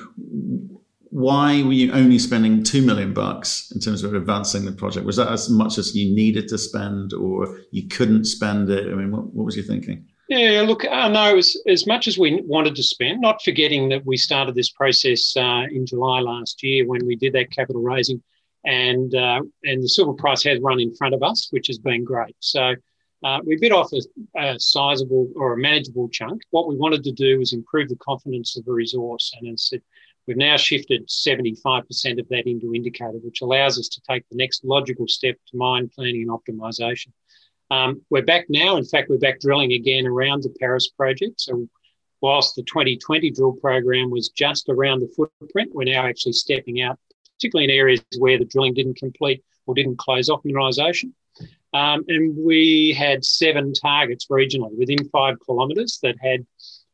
why 1.10 1.62
were 1.62 1.72
you 1.72 1.92
only 1.92 2.18
spending 2.18 2.62
two 2.62 2.82
million 2.82 3.14
bucks 3.14 3.70
in 3.74 3.80
terms 3.80 4.04
of 4.04 4.14
advancing 4.14 4.64
the 4.64 4.72
project? 4.72 5.06
Was 5.06 5.16
that 5.16 5.32
as 5.32 5.48
much 5.48 5.78
as 5.78 5.94
you 5.94 6.14
needed 6.14 6.48
to 6.48 6.58
spend, 6.58 7.12
or 7.12 7.60
you 7.70 7.88
couldn't 7.88 8.24
spend 8.24 8.70
it? 8.70 8.86
I 8.86 8.94
mean, 8.94 9.10
what, 9.10 9.32
what 9.34 9.46
was 9.46 9.56
you 9.56 9.62
thinking? 9.62 10.06
Yeah, 10.28 10.62
look, 10.66 10.84
uh, 10.84 11.08
no, 11.08 11.38
as, 11.38 11.56
as 11.66 11.86
much 11.86 12.06
as 12.06 12.18
we 12.18 12.42
wanted 12.44 12.76
to 12.76 12.82
spend, 12.82 13.22
not 13.22 13.42
forgetting 13.42 13.88
that 13.88 14.04
we 14.04 14.18
started 14.18 14.54
this 14.54 14.70
process 14.70 15.34
uh, 15.36 15.62
in 15.70 15.86
July 15.86 16.20
last 16.20 16.62
year 16.62 16.86
when 16.86 17.06
we 17.06 17.16
did 17.16 17.32
that 17.32 17.50
capital 17.50 17.80
raising, 17.80 18.22
and 18.64 19.14
uh, 19.14 19.40
and 19.64 19.82
the 19.82 19.88
silver 19.88 20.12
price 20.12 20.42
has 20.44 20.60
run 20.60 20.80
in 20.80 20.94
front 20.94 21.14
of 21.14 21.22
us, 21.22 21.48
which 21.50 21.68
has 21.68 21.78
been 21.78 22.04
great. 22.04 22.36
So 22.40 22.74
uh, 23.24 23.38
we 23.46 23.56
bit 23.56 23.72
off 23.72 23.90
a, 23.94 24.02
a 24.38 24.60
sizable 24.60 25.32
or 25.34 25.54
a 25.54 25.56
manageable 25.56 26.10
chunk. 26.10 26.42
What 26.50 26.68
we 26.68 26.76
wanted 26.76 27.02
to 27.04 27.12
do 27.12 27.38
was 27.38 27.54
improve 27.54 27.88
the 27.88 27.96
confidence 27.96 28.58
of 28.58 28.66
the 28.66 28.72
resource, 28.72 29.32
and 29.40 29.58
said, 29.58 29.80
We've 30.28 30.36
now 30.36 30.58
shifted 30.58 31.08
75% 31.08 32.20
of 32.20 32.28
that 32.28 32.46
into 32.46 32.74
indicator, 32.74 33.16
which 33.24 33.40
allows 33.40 33.78
us 33.78 33.88
to 33.88 34.02
take 34.02 34.28
the 34.28 34.36
next 34.36 34.62
logical 34.62 35.08
step 35.08 35.36
to 35.50 35.56
mine 35.56 35.88
planning 35.88 36.28
and 36.28 36.30
optimisation. 36.30 37.12
Um, 37.70 38.02
we're 38.10 38.26
back 38.26 38.44
now. 38.50 38.76
In 38.76 38.84
fact, 38.84 39.08
we're 39.08 39.16
back 39.16 39.40
drilling 39.40 39.72
again 39.72 40.06
around 40.06 40.42
the 40.42 40.54
Paris 40.60 40.90
project. 40.90 41.40
So, 41.40 41.66
whilst 42.20 42.56
the 42.56 42.62
2020 42.64 43.30
drill 43.30 43.54
program 43.54 44.10
was 44.10 44.28
just 44.28 44.68
around 44.68 45.00
the 45.00 45.08
footprint, 45.16 45.70
we're 45.72 45.84
now 45.84 46.06
actually 46.06 46.34
stepping 46.34 46.82
out, 46.82 46.98
particularly 47.36 47.72
in 47.72 47.78
areas 47.78 48.02
where 48.18 48.38
the 48.38 48.44
drilling 48.44 48.74
didn't 48.74 48.98
complete 48.98 49.42
or 49.66 49.74
didn't 49.74 49.96
close 49.96 50.28
off. 50.28 50.44
Um, 51.72 52.04
and 52.08 52.36
we 52.36 52.92
had 52.92 53.24
seven 53.24 53.72
targets 53.72 54.26
regionally 54.26 54.76
within 54.76 55.08
five 55.08 55.36
kilometres 55.46 56.00
that 56.02 56.16
had 56.20 56.46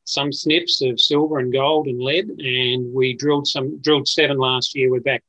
some 0.04 0.32
snips 0.32 0.82
of 0.82 1.00
silver 1.00 1.38
and 1.38 1.52
gold 1.52 1.86
and 1.86 2.00
lead, 2.00 2.28
and 2.28 2.92
we 2.92 3.14
drilled 3.14 3.46
some 3.46 3.80
drilled 3.80 4.06
seven 4.06 4.38
last 4.38 4.74
year. 4.74 4.90
We're 4.90 5.00
back. 5.00 5.22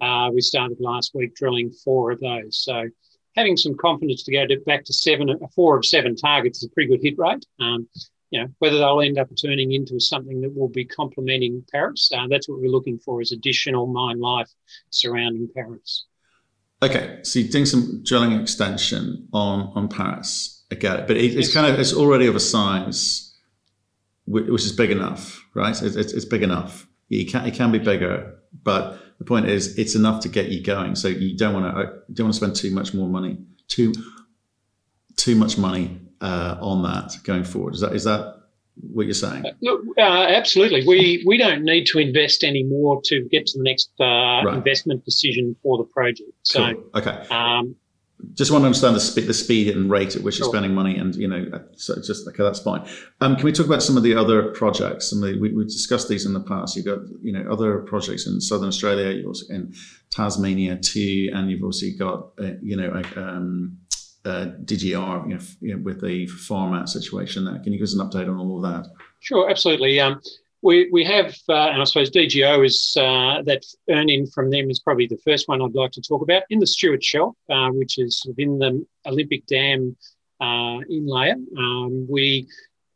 Uh, 0.00 0.30
we 0.32 0.40
started 0.40 0.78
last 0.80 1.12
week 1.14 1.34
drilling 1.34 1.70
four 1.70 2.12
of 2.12 2.20
those. 2.20 2.58
So 2.58 2.88
having 3.34 3.56
some 3.56 3.76
confidence 3.76 4.22
to 4.24 4.32
go 4.32 4.46
to, 4.46 4.60
back 4.60 4.84
to 4.84 4.92
seven, 4.92 5.36
four 5.54 5.76
of 5.76 5.84
seven 5.84 6.14
targets 6.14 6.58
is 6.58 6.68
a 6.68 6.70
pretty 6.70 6.90
good 6.90 7.02
hit 7.02 7.18
rate. 7.18 7.44
Um, 7.60 7.88
you 8.30 8.40
know, 8.40 8.48
whether 8.58 8.78
they'll 8.78 9.00
end 9.00 9.18
up 9.18 9.28
turning 9.40 9.72
into 9.72 9.98
something 9.98 10.40
that 10.42 10.54
will 10.54 10.68
be 10.68 10.84
complementing 10.84 11.64
Paris, 11.72 12.10
uh, 12.14 12.26
that's 12.28 12.48
what 12.48 12.60
we're 12.60 12.70
looking 12.70 12.98
for 12.98 13.22
is 13.22 13.32
additional 13.32 13.86
mine 13.86 14.20
life 14.20 14.50
surrounding 14.90 15.48
Paris. 15.54 16.04
Okay, 16.82 17.20
so 17.22 17.38
you're 17.38 17.48
doing 17.48 17.66
some 17.66 18.02
drilling 18.04 18.32
extension 18.38 19.26
on 19.32 19.72
on 19.74 19.88
Paris. 19.88 20.64
I 20.70 20.74
get 20.74 21.00
it, 21.00 21.06
but 21.08 21.16
it, 21.16 21.34
it's 21.34 21.52
kind 21.52 21.66
of 21.66 21.80
it's 21.80 21.94
already 21.94 22.26
of 22.26 22.36
a 22.36 22.40
size 22.40 23.27
which 24.28 24.64
is 24.64 24.72
big 24.72 24.90
enough, 24.90 25.44
right? 25.54 25.70
It's, 25.70 25.96
it's, 25.96 26.12
it's 26.12 26.24
big 26.24 26.42
enough. 26.42 26.86
It 27.10 27.30
can 27.30 27.46
it 27.46 27.54
can 27.54 27.72
be 27.72 27.78
bigger, 27.78 28.38
but 28.62 28.98
the 29.18 29.24
point 29.24 29.46
is 29.46 29.78
it's 29.78 29.94
enough 29.94 30.20
to 30.22 30.28
get 30.28 30.48
you 30.50 30.62
going. 30.62 30.94
So 30.94 31.08
you 31.08 31.36
don't 31.36 31.54
want 31.54 31.74
to 31.74 31.80
uh, 31.80 31.86
don't 32.12 32.26
want 32.26 32.34
to 32.34 32.36
spend 32.36 32.56
too 32.56 32.70
much 32.70 32.92
more 32.92 33.08
money, 33.08 33.38
too 33.68 33.94
too 35.16 35.34
much 35.34 35.56
money 35.56 36.00
uh, 36.20 36.56
on 36.60 36.82
that 36.82 37.16
going 37.24 37.44
forward. 37.44 37.74
Is 37.74 37.80
that 37.80 37.92
is 37.94 38.04
that 38.04 38.36
what 38.74 39.06
you're 39.06 39.14
saying? 39.14 39.46
Uh, 39.46 39.50
look, 39.62 39.82
uh, 39.96 40.02
absolutely. 40.02 40.86
We 40.86 41.24
we 41.26 41.38
don't 41.38 41.64
need 41.64 41.86
to 41.86 41.98
invest 41.98 42.44
any 42.44 42.62
more 42.62 43.00
to 43.04 43.26
get 43.30 43.46
to 43.46 43.58
the 43.58 43.64
next 43.64 43.90
uh, 43.98 44.04
right. 44.44 44.54
investment 44.54 45.04
decision 45.04 45.56
for 45.62 45.78
the 45.78 45.84
project. 45.84 46.30
So 46.42 46.74
cool. 46.74 46.90
okay. 46.94 47.26
Um, 47.30 47.74
just 48.34 48.50
want 48.50 48.62
to 48.62 48.66
understand 48.66 48.96
the 48.96 49.00
speed, 49.00 49.26
the 49.26 49.34
speed 49.34 49.76
and 49.76 49.90
rate 49.90 50.16
at 50.16 50.22
which 50.22 50.36
sure. 50.36 50.46
you're 50.46 50.52
spending 50.52 50.74
money, 50.74 50.96
and 50.96 51.14
you 51.14 51.28
know, 51.28 51.46
so 51.76 51.94
just 52.02 52.26
okay, 52.26 52.42
that's 52.42 52.58
fine. 52.58 52.86
Um, 53.20 53.36
can 53.36 53.44
we 53.44 53.52
talk 53.52 53.66
about 53.66 53.82
some 53.82 53.96
of 53.96 54.02
the 54.02 54.14
other 54.14 54.50
projects? 54.50 55.12
And 55.12 55.22
we, 55.22 55.52
we 55.52 55.64
discussed 55.64 56.08
these 56.08 56.26
in 56.26 56.32
the 56.32 56.40
past. 56.40 56.76
You've 56.76 56.86
got 56.86 57.00
you 57.22 57.32
know 57.32 57.50
other 57.50 57.78
projects 57.78 58.26
in 58.26 58.40
Southern 58.40 58.68
Australia, 58.68 59.10
you've 59.10 59.26
also 59.26 59.52
in 59.52 59.72
Tasmania 60.10 60.76
too, 60.76 61.30
and 61.32 61.50
you've 61.50 61.62
also 61.62 61.86
got 61.98 62.30
uh, 62.40 62.54
you 62.60 62.76
know 62.76 63.02
um, 63.16 63.78
uh, 64.24 64.46
DGO 64.64 65.28
you 65.28 65.34
know, 65.34 65.40
you 65.60 65.76
know, 65.76 65.82
with 65.82 66.00
the 66.00 66.26
farm-out 66.26 66.88
situation 66.88 67.44
there. 67.44 67.58
Can 67.60 67.72
you 67.72 67.78
give 67.78 67.84
us 67.84 67.94
an 67.94 68.00
update 68.00 68.28
on 68.28 68.38
all 68.38 68.64
of 68.64 68.72
that? 68.72 68.90
Sure, 69.20 69.48
absolutely. 69.48 69.98
Um, 70.00 70.20
we, 70.62 70.88
we 70.90 71.04
have, 71.04 71.34
uh, 71.48 71.68
and 71.68 71.80
I 71.80 71.84
suppose 71.84 72.10
DGO 72.10 72.64
is 72.66 72.96
uh, 72.98 73.42
that 73.42 73.64
earn 73.90 74.10
in 74.10 74.26
from 74.26 74.50
them 74.50 74.70
is 74.70 74.80
probably 74.80 75.06
the 75.06 75.18
first 75.18 75.48
one 75.48 75.62
I'd 75.62 75.74
like 75.74 75.92
to 75.92 76.02
talk 76.02 76.22
about 76.22 76.42
in 76.50 76.58
the 76.58 76.66
Stuart 76.66 77.02
Shelf, 77.02 77.36
uh, 77.48 77.68
which 77.70 77.98
is 77.98 78.22
within 78.26 78.58
the 78.58 78.84
Olympic 79.06 79.46
Dam 79.46 79.96
uh, 80.40 80.82
inlayer. 80.90 81.36
Um, 81.56 82.06
we 82.10 82.48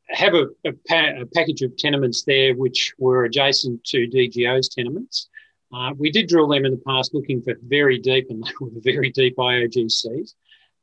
have 0.08 0.34
a, 0.34 0.46
a, 0.64 0.72
pa- 0.88 1.20
a, 1.20 1.26
package 1.26 1.62
of 1.62 1.76
tenements 1.76 2.24
there 2.24 2.54
which 2.54 2.92
were 2.98 3.24
adjacent 3.24 3.82
to 3.84 4.08
DGO's 4.08 4.68
tenements. 4.68 5.28
Uh, 5.72 5.92
we 5.96 6.10
did 6.10 6.28
drill 6.28 6.48
them 6.48 6.64
in 6.66 6.72
the 6.72 6.82
past 6.86 7.14
looking 7.14 7.40
for 7.42 7.54
very 7.66 7.98
deep 7.98 8.26
and 8.28 8.44
they 8.44 8.52
were 8.60 8.70
very 8.82 9.10
deep 9.10 9.36
IOGCs, 9.36 10.34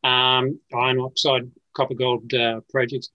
um, 0.03 0.59
iron 0.73 0.99
oxide 0.99 1.51
copper 1.75 1.93
gold 1.93 2.33
uh, 2.33 2.61
projects. 2.71 3.09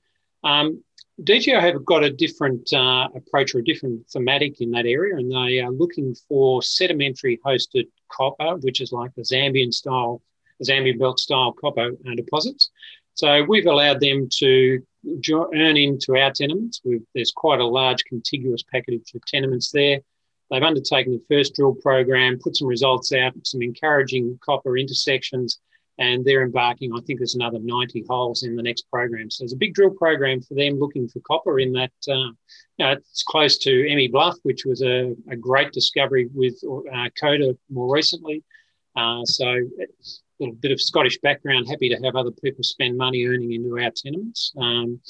Um, 0.45 0.84
DGO 1.23 1.61
have 1.61 1.85
got 1.85 2.03
a 2.03 2.11
different 2.11 2.73
uh, 2.73 3.09
approach 3.15 3.55
or 3.55 3.61
a 3.61 3.65
different 3.65 4.09
thematic 4.09 4.61
in 4.61 4.73
that 4.73 4.87
area, 4.87 5.17
and 5.17 5.31
they 5.31 5.61
are 5.61 5.71
looking 5.71 6.15
for 6.29 6.61
sedimentary 6.63 7.39
hosted 7.45 7.87
copper, 8.09 8.57
which 8.57 8.81
is 8.81 8.91
like 8.91 9.15
the 9.15 9.23
Zambian 9.23 9.73
style, 9.73 10.21
Zambian 10.63 10.99
belt 10.99 11.21
style 11.21 11.53
copper 11.53 11.91
uh, 11.91 12.15
deposits. 12.17 12.71
So 13.15 13.45
we've 13.45 13.67
allowed 13.67 14.01
them 14.01 14.29
to 14.39 14.83
earn 15.33 15.77
into 15.77 16.17
our 16.17 16.33
tenements. 16.33 16.81
We've, 16.85 17.05
there's 17.15 17.31
quite 17.31 17.61
a 17.61 17.67
large 17.67 18.05
contiguous 18.05 18.65
package 18.65 19.13
of 19.15 19.25
tenements 19.27 19.71
there. 19.71 20.01
They've 20.51 20.63
undertaken 20.63 21.13
the 21.13 21.35
first 21.35 21.55
drill 21.55 21.75
program, 21.75 22.39
put 22.43 22.57
some 22.57 22.67
results 22.67 23.13
out, 23.13 23.35
some 23.45 23.63
encouraging 23.63 24.39
copper 24.43 24.77
intersections, 24.77 25.61
and 25.99 26.25
they're 26.25 26.43
embarking. 26.43 26.93
I 26.93 27.01
think 27.01 27.21
there's 27.21 27.35
another 27.35 27.59
90 27.61 28.05
holes 28.09 28.43
in 28.43 28.57
the 28.57 28.63
next 28.63 28.91
program. 28.91 29.31
So 29.31 29.43
there's 29.43 29.53
a 29.53 29.57
big 29.57 29.75
drill 29.75 29.91
program 29.91 30.41
for 30.41 30.55
them 30.55 30.79
looking 30.79 31.09
for 31.09 31.21
copper 31.21 31.61
in 31.61 31.73
that. 31.73 31.93
Uh, 32.09 32.33
you 32.77 32.85
know, 32.85 32.93
it's 32.93 33.23
close 33.23 33.59
to 33.59 33.89
Emmie 33.89 34.09
Bluff, 34.09 34.37
which 34.43 34.65
was 34.65 34.83
a, 34.83 35.15
a 35.31 35.37
great 35.37 35.73
discovery 35.73 36.29
with 36.35 36.55
uh, 36.93 37.09
Coda 37.21 37.57
more 37.71 37.95
recently. 37.95 38.43
Uh, 38.97 39.25
so 39.25 39.47
a 39.47 39.87
little 40.41 40.55
bit 40.57 40.73
of 40.73 40.81
Scottish 40.81 41.19
background. 41.21 41.69
Happy 41.69 41.89
to 41.89 41.97
have 42.05 42.17
other 42.17 42.31
people 42.31 42.65
spend 42.65 42.97
money 42.97 43.25
earning 43.27 43.53
into 43.53 43.79
our 43.79 43.91
tenements. 43.95 44.53
Um, 44.59 45.01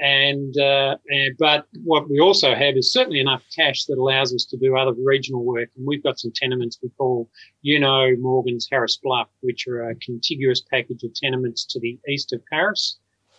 and, 0.00 0.56
uh, 0.58 0.96
and, 1.08 1.36
but 1.38 1.66
what 1.84 2.08
we 2.08 2.20
also 2.20 2.54
have 2.54 2.76
is 2.76 2.92
certainly 2.92 3.20
enough 3.20 3.42
cash 3.54 3.84
that 3.84 3.98
allows 3.98 4.34
us 4.34 4.46
to 4.46 4.56
do 4.56 4.76
other 4.76 4.94
regional 5.04 5.44
work. 5.44 5.68
And 5.76 5.86
we've 5.86 6.02
got 6.02 6.18
some 6.18 6.32
tenements 6.34 6.78
we 6.82 6.88
call, 6.96 7.28
you 7.60 7.78
know, 7.78 8.10
Morgan's 8.18 8.66
Harris 8.70 8.96
Bluff, 8.96 9.28
which 9.40 9.66
are 9.68 9.90
a 9.90 9.94
contiguous 9.96 10.62
package 10.62 11.04
of 11.04 11.12
tenements 11.14 11.66
to 11.66 11.80
the 11.80 11.98
east 12.08 12.32
of 12.32 12.40
Paris. 12.46 12.98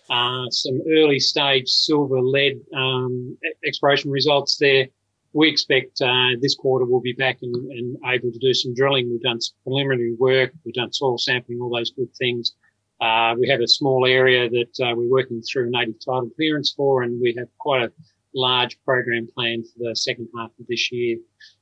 Uh, 0.09 0.45
some 0.51 0.81
early 0.91 1.19
stage 1.19 1.67
silver 1.67 2.21
lead 2.21 2.59
um, 2.75 3.37
exploration 3.65 4.11
results 4.11 4.57
there. 4.57 4.87
We 5.33 5.49
expect 5.49 6.01
uh, 6.01 6.31
this 6.41 6.55
quarter 6.55 6.85
we'll 6.85 6.99
be 6.99 7.13
back 7.13 7.37
and, 7.41 7.55
and 7.71 7.97
able 8.05 8.31
to 8.31 8.39
do 8.39 8.53
some 8.53 8.75
drilling. 8.75 9.09
We've 9.09 9.21
done 9.21 9.41
some 9.41 9.55
preliminary 9.63 10.13
work. 10.19 10.51
We've 10.63 10.75
done 10.75 10.91
soil 10.91 11.17
sampling, 11.17 11.59
all 11.61 11.73
those 11.75 11.91
good 11.91 12.13
things. 12.17 12.53
Uh, 13.01 13.34
we 13.39 13.50
have 13.50 13.62
a 13.62 13.67
small 13.67 14.05
area 14.05 14.48
that 14.48 14.86
uh, 14.86 14.93
we're 14.96 15.10
working 15.10 15.41
through 15.41 15.72
native 15.72 15.96
title 16.05 16.29
clearance 16.36 16.72
for, 16.72 17.01
and 17.01 17.20
we 17.20 17.34
have 17.36 17.48
quite 17.58 17.81
a 17.81 17.91
large 18.36 18.77
program 18.86 19.27
planned 19.34 19.65
for 19.65 19.89
the 19.89 19.96
second 19.96 20.27
half 20.38 20.51
of 20.60 20.67
this 20.67 20.91
year. 20.91 21.17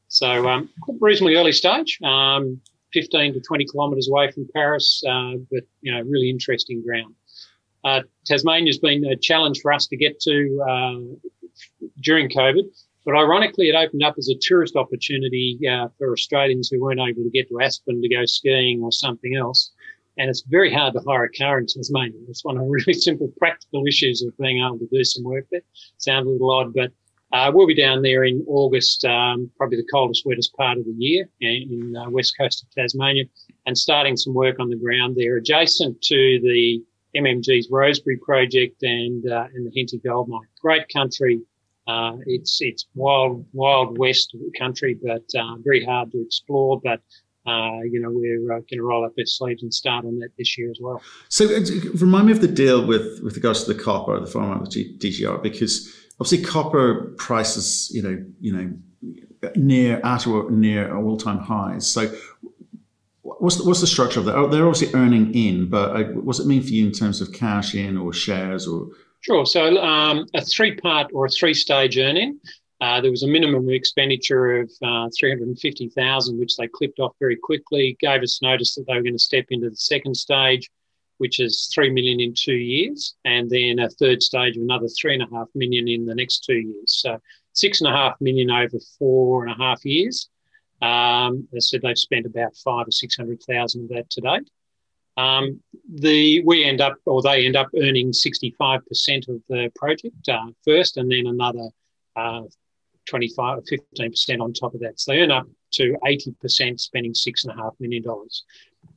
So, 0.10 0.50
um, 0.50 0.70
reasonably 1.00 1.36
early 1.36 1.54
stage, 1.54 1.98
um, 2.04 2.60
15 2.92 3.36
to 3.36 3.40
20 3.40 3.66
kilometres 3.72 4.10
away 4.10 4.30
from 4.32 4.50
Paris, 4.54 5.02
uh, 5.08 5.36
but 5.50 5.64
you 5.82 5.94
know, 5.94 6.02
really 6.02 6.30
interesting 6.30 6.84
ground. 6.84 7.16
Uh, 7.86 8.02
Tasmania's 8.26 8.80
been 8.80 9.06
a 9.06 9.16
challenge 9.16 9.62
for 9.62 9.72
us 9.72 9.88
to 9.88 9.96
get 9.96 10.20
to 10.20 10.66
uh, 10.70 11.86
during 12.02 12.30
COVID, 12.30 12.64
but 13.06 13.16
ironically, 13.16 13.70
it 13.70 13.76
opened 13.76 14.04
up 14.04 14.16
as 14.18 14.28
a 14.28 14.36
tourist 14.42 14.76
opportunity 14.76 15.58
uh, 15.72 15.88
for 15.98 16.12
Australians 16.12 16.68
who 16.70 16.82
weren't 16.82 17.00
able 17.00 17.24
to 17.24 17.30
get 17.30 17.48
to 17.48 17.62
Aspen 17.62 18.02
to 18.02 18.10
go 18.10 18.26
skiing 18.26 18.84
or 18.84 18.92
something 18.92 19.38
else 19.38 19.72
and 20.20 20.30
it's 20.30 20.42
very 20.42 20.72
hard 20.72 20.94
to 20.94 21.00
hire 21.08 21.24
a 21.24 21.32
car 21.32 21.58
in 21.58 21.66
Tasmania. 21.66 22.20
It's 22.28 22.44
one 22.44 22.58
of 22.58 22.64
the 22.64 22.70
really 22.70 22.94
simple 23.08 23.32
practical 23.38 23.88
issues 23.88 24.22
of 24.22 24.38
being 24.38 24.64
able 24.64 24.78
to 24.78 24.88
do 24.92 25.04
some 25.04 25.24
work 25.24 25.48
there. 25.50 25.62
Sounds 25.98 26.28
a 26.28 26.30
little 26.30 26.52
odd, 26.52 26.74
but 26.74 26.92
uh, 27.32 27.52
we'll 27.54 27.68
be 27.68 27.76
down 27.76 28.02
there 28.02 28.26
in 28.26 28.44
August, 28.48 29.06
um, 29.06 29.50
probably 29.58 29.78
the 29.78 29.88
coldest, 29.92 30.26
wettest 30.26 30.54
part 30.56 30.78
of 30.78 30.86
the 30.86 30.96
year 30.98 31.30
in, 31.40 31.68
in 31.72 31.96
uh, 31.96 32.10
west 32.10 32.36
coast 32.38 32.64
of 32.64 32.70
Tasmania, 32.72 33.24
and 33.66 33.78
starting 33.78 34.18
some 34.18 34.34
work 34.34 34.60
on 34.60 34.70
the 34.70 34.76
ground 34.76 35.16
there, 35.16 35.38
adjacent 35.38 36.02
to 36.02 36.40
the 36.44 36.84
MMG's 37.16 37.70
Rosebery 37.72 38.18
project 38.22 38.84
and 38.84 39.28
uh, 39.32 39.48
and 39.54 39.66
the 39.66 39.72
Henty 39.76 40.00
Gold 40.00 40.28
Mine. 40.28 40.42
Great 40.62 40.92
country. 40.92 41.40
Uh, 41.88 42.18
it's 42.26 42.58
it's 42.62 42.88
wild 42.94 43.46
wild 43.54 43.98
west 43.98 44.36
country, 44.58 44.98
but 45.02 45.24
uh, 45.40 45.56
very 45.64 45.84
hard 45.84 46.12
to 46.12 46.22
explore. 46.22 46.80
But 46.84 47.02
uh, 47.48 47.82
you 47.84 48.00
know, 48.00 48.10
we're 48.12 48.52
uh, 48.52 48.60
going 48.60 48.78
to 48.78 48.84
roll 48.84 49.06
up 49.06 49.14
our 49.18 49.26
sleeves 49.26 49.64
and 49.64 49.74
start 49.74 50.06
on 50.06 50.20
that 50.20 50.30
this 50.38 50.58
year 50.58 50.70
as 50.70 50.78
well. 50.82 51.02
So, 51.30 51.46
uh, 51.46 51.62
remind 51.96 52.28
me 52.28 52.32
of 52.32 52.42
the 52.42 52.48
deal 52.48 52.86
with 52.86 53.22
with 53.24 53.36
regards 53.36 53.64
to 53.64 53.74
the 53.74 53.82
copper, 53.82 54.20
the 54.20 54.28
farm-out 54.28 54.62
with 54.62 54.72
DGO, 54.72 55.42
because 55.42 55.94
obviously 56.20 56.46
copper 56.46 57.16
prices, 57.18 57.90
you 57.94 58.02
know, 58.02 58.24
you 58.42 58.54
know, 58.54 59.52
near 59.56 60.02
at 60.04 60.28
or 60.28 60.52
near 60.52 60.96
all 60.96 61.18
time 61.18 61.40
highs. 61.40 61.90
So, 61.90 62.14
what's 63.22 63.56
the, 63.56 63.64
what's 63.64 63.82
the 63.82 63.88
structure 63.88 64.20
of 64.20 64.26
that? 64.26 64.36
Oh, 64.36 64.48
they're 64.48 64.68
obviously 64.68 64.94
earning 65.00 65.34
in, 65.34 65.70
but 65.70 65.96
uh, 65.96 66.04
what 66.10 66.36
does 66.36 66.46
it 66.46 66.48
mean 66.48 66.62
for 66.62 66.70
you 66.70 66.86
in 66.86 66.92
terms 66.92 67.22
of 67.22 67.32
cash 67.32 67.74
in 67.74 67.98
or 67.98 68.14
shares 68.14 68.68
or? 68.68 68.90
Sure. 69.22 69.46
So, 69.46 69.78
um, 69.78 70.26
a 70.34 70.42
three 70.42 70.76
part 70.76 71.12
or 71.14 71.26
a 71.26 71.30
three 71.30 71.54
stage 71.54 71.98
earn 71.98 72.18
in. 72.18 72.40
Uh, 72.82 73.02
there 73.02 73.12
was 73.12 73.24
a 73.24 73.28
minimum 73.28 73.70
expenditure 73.70 74.62
of 74.62 74.72
uh, 74.82 75.10
350,000, 75.18 76.40
which 76.40 76.56
they 76.56 76.68
clipped 76.68 77.00
off 77.00 77.14
very 77.20 77.36
quickly, 77.36 77.98
gave 78.00 78.22
us 78.22 78.42
notice 78.42 78.76
that 78.76 78.86
they 78.88 78.94
were 78.94 79.04
going 79.04 79.14
to 79.14 79.20
step 79.20 79.46
into 79.50 79.70
the 79.70 79.76
second 79.76 80.16
stage, 80.16 80.70
which 81.18 81.42
is 81.42 81.70
3 81.76 81.90
million 81.92 82.22
in 82.22 82.34
two 82.34 82.54
years, 82.54 83.16
and 83.26 83.50
then 83.50 83.80
a 83.80 83.90
third 83.90 84.24
stage 84.24 84.56
of 84.56 84.64
another 84.64 84.86
3.5 84.86 85.48
million 85.56 85.90
in 85.90 86.06
the 86.06 86.16
next 86.16 86.46
two 86.46 86.60
years. 86.60 87.02
So 87.02 87.20
six 87.54 87.82
and 87.82 87.90
a 87.90 87.96
half 87.96 88.20
million 88.22 88.50
over 88.50 88.80
four 88.98 89.46
and 89.46 89.52
a 89.52 89.58
half 89.64 89.86
years. 89.86 90.30
Um, 90.82 91.48
they 91.52 91.60
said 91.60 91.82
they've 91.82 91.98
spent 91.98 92.26
about 92.26 92.56
five 92.56 92.88
or 92.88 92.92
six 92.92 93.18
hundred 93.18 93.44
thousand 93.44 93.84
of 93.84 93.90
that 93.90 94.10
to 94.12 94.22
date. 94.22 94.50
Um, 95.18 95.60
the 95.94 96.42
we 96.46 96.64
end 96.64 96.80
up, 96.80 96.96
or 97.06 97.22
they 97.22 97.46
end 97.46 97.58
up 97.58 97.68
earning 97.76 98.12
65% 98.12 99.28
of 99.28 99.42
the 99.50 99.70
project 99.76 100.30
uh, 100.30 100.48
first, 100.64 100.96
and 100.96 101.12
then 101.12 101.28
another 101.28 101.68
uh, 102.16 102.44
25 103.10 103.58
or 103.58 103.62
15% 103.62 104.40
on 104.40 104.54
top 104.54 104.74
of 104.74 104.80
that. 104.82 105.00
So 105.00 105.12
they 105.12 105.20
earn 105.20 105.32
up 105.32 105.48
to 105.72 105.96
80% 106.06 106.80
spending 106.80 107.14
$6.5 107.14 107.74
million. 107.80 108.04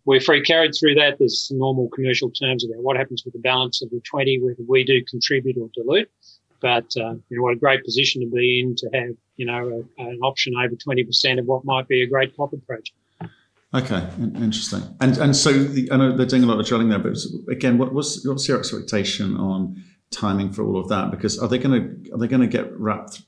We're 0.05 0.21
free 0.21 0.43
carried 0.43 0.73
through 0.79 0.95
that. 0.97 1.19
There's 1.19 1.51
normal 1.53 1.89
commercial 1.89 2.31
terms 2.31 2.65
about 2.65 2.83
what 2.83 2.97
happens 2.97 3.25
with 3.25 3.35
the 3.35 3.41
balance 3.41 3.83
of 3.83 3.91
the 3.91 4.01
20, 4.01 4.41
whether 4.41 4.63
we 4.67 4.85
do 4.85 5.05
contribute 5.05 5.57
or 5.57 5.69
dilute. 5.75 6.11
But, 6.61 6.93
uh, 6.97 7.15
you 7.29 7.37
know, 7.37 7.43
what 7.43 7.55
a 7.55 7.57
great 7.57 7.85
position 7.85 8.23
to 8.23 8.29
be 8.29 8.61
in 8.61 8.77
to 8.77 8.91
have, 8.95 9.15
you 9.37 9.47
know, 9.47 9.85
a, 9.99 10.03
an 10.03 10.21
option 10.23 10.55
over 10.57 10.75
20% 10.75 11.39
of 11.39 11.47
what 11.47 11.65
might 11.65 11.89
be 11.89 12.03
a 12.03 12.07
great 12.07 12.37
copper 12.37 12.59
project. 12.59 12.93
Okay, 13.75 14.07
interesting. 14.19 14.83
And 15.01 15.17
and 15.17 15.35
so 15.35 15.51
the, 15.51 15.91
I 15.91 15.97
know 15.97 16.15
they're 16.15 16.27
doing 16.27 16.45
a 16.45 16.47
lot 16.47 16.61
of 16.61 16.67
drilling 16.67 16.91
there, 16.91 16.99
but 16.99 17.17
again, 17.49 17.79
what 17.79 17.95
was 17.95 18.23
what's 18.27 18.47
your 18.47 18.59
expectation 18.59 19.35
on 19.39 19.83
timing 20.11 20.53
for 20.53 20.63
all 20.63 20.79
of 20.79 20.89
that? 20.91 21.11
Because 21.11 21.39
are 21.39 21.49
they 21.49 21.57
going 21.57 21.81
to 21.81 22.13
are 22.13 22.19
they 22.19 22.29
going 22.29 22.43
to 22.43 22.47
get 22.47 22.71
wrapped 22.79 23.23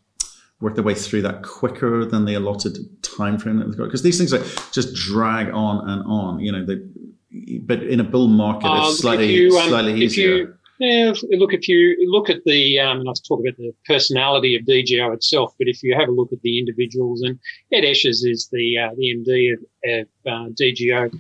work 0.65 0.75
their 0.75 0.85
way 0.85 0.95
through 0.95 1.23
that 1.23 1.43
quicker 1.43 2.05
than 2.05 2.25
the 2.25 2.35
allotted 2.35 2.77
time 3.03 3.39
frame 3.39 3.59
that 3.59 3.67
they've 3.67 3.77
got? 3.77 3.85
Because 3.85 4.03
these 4.03 4.19
things 4.19 4.33
like 4.33 4.43
just 4.73 4.95
drag 4.95 5.51
on 5.53 5.89
and 5.89 6.03
on. 6.07 6.41
You 6.41 6.53
know, 6.53 6.65
they, 6.65 7.59
but 7.59 7.83
in 7.83 8.01
a 8.01 8.05
bull 8.05 8.29
market, 8.29 8.67
uh, 8.67 8.89
it's 8.89 8.99
slightly 8.99 9.33
you, 9.33 9.57
um, 9.57 9.69
slightly 9.69 9.95
easier. 9.95 10.37
You, 10.37 10.55
yeah, 10.81 11.13
look, 11.31 11.53
if 11.53 11.69
you 11.69 11.97
look 12.11 12.29
at 12.29 12.43
the, 12.45 12.81
um, 12.81 13.01
and 13.01 13.09
I 13.09 13.11
was 13.11 13.21
talking 13.21 13.47
about 13.47 13.59
the 13.59 13.73
personality 13.87 14.57
of 14.57 14.63
DGO 14.65 15.15
itself, 15.15 15.55
but 15.57 15.69
if 15.69 15.83
you 15.85 15.95
have 15.97 16.09
a 16.09 16.13
look 16.13 16.33
at 16.33 16.41
the 16.43 16.59
individuals, 16.59 17.23
and 17.23 17.39
Ed 17.73 17.83
Eshuys 17.83 18.27
is 18.27 18.49
the 18.51 18.79
uh, 18.79 18.91
the 18.97 19.15
MD 19.15 19.53
of, 19.53 19.61
of 20.01 20.09
uh, 20.27 20.49
DGO, 20.61 21.15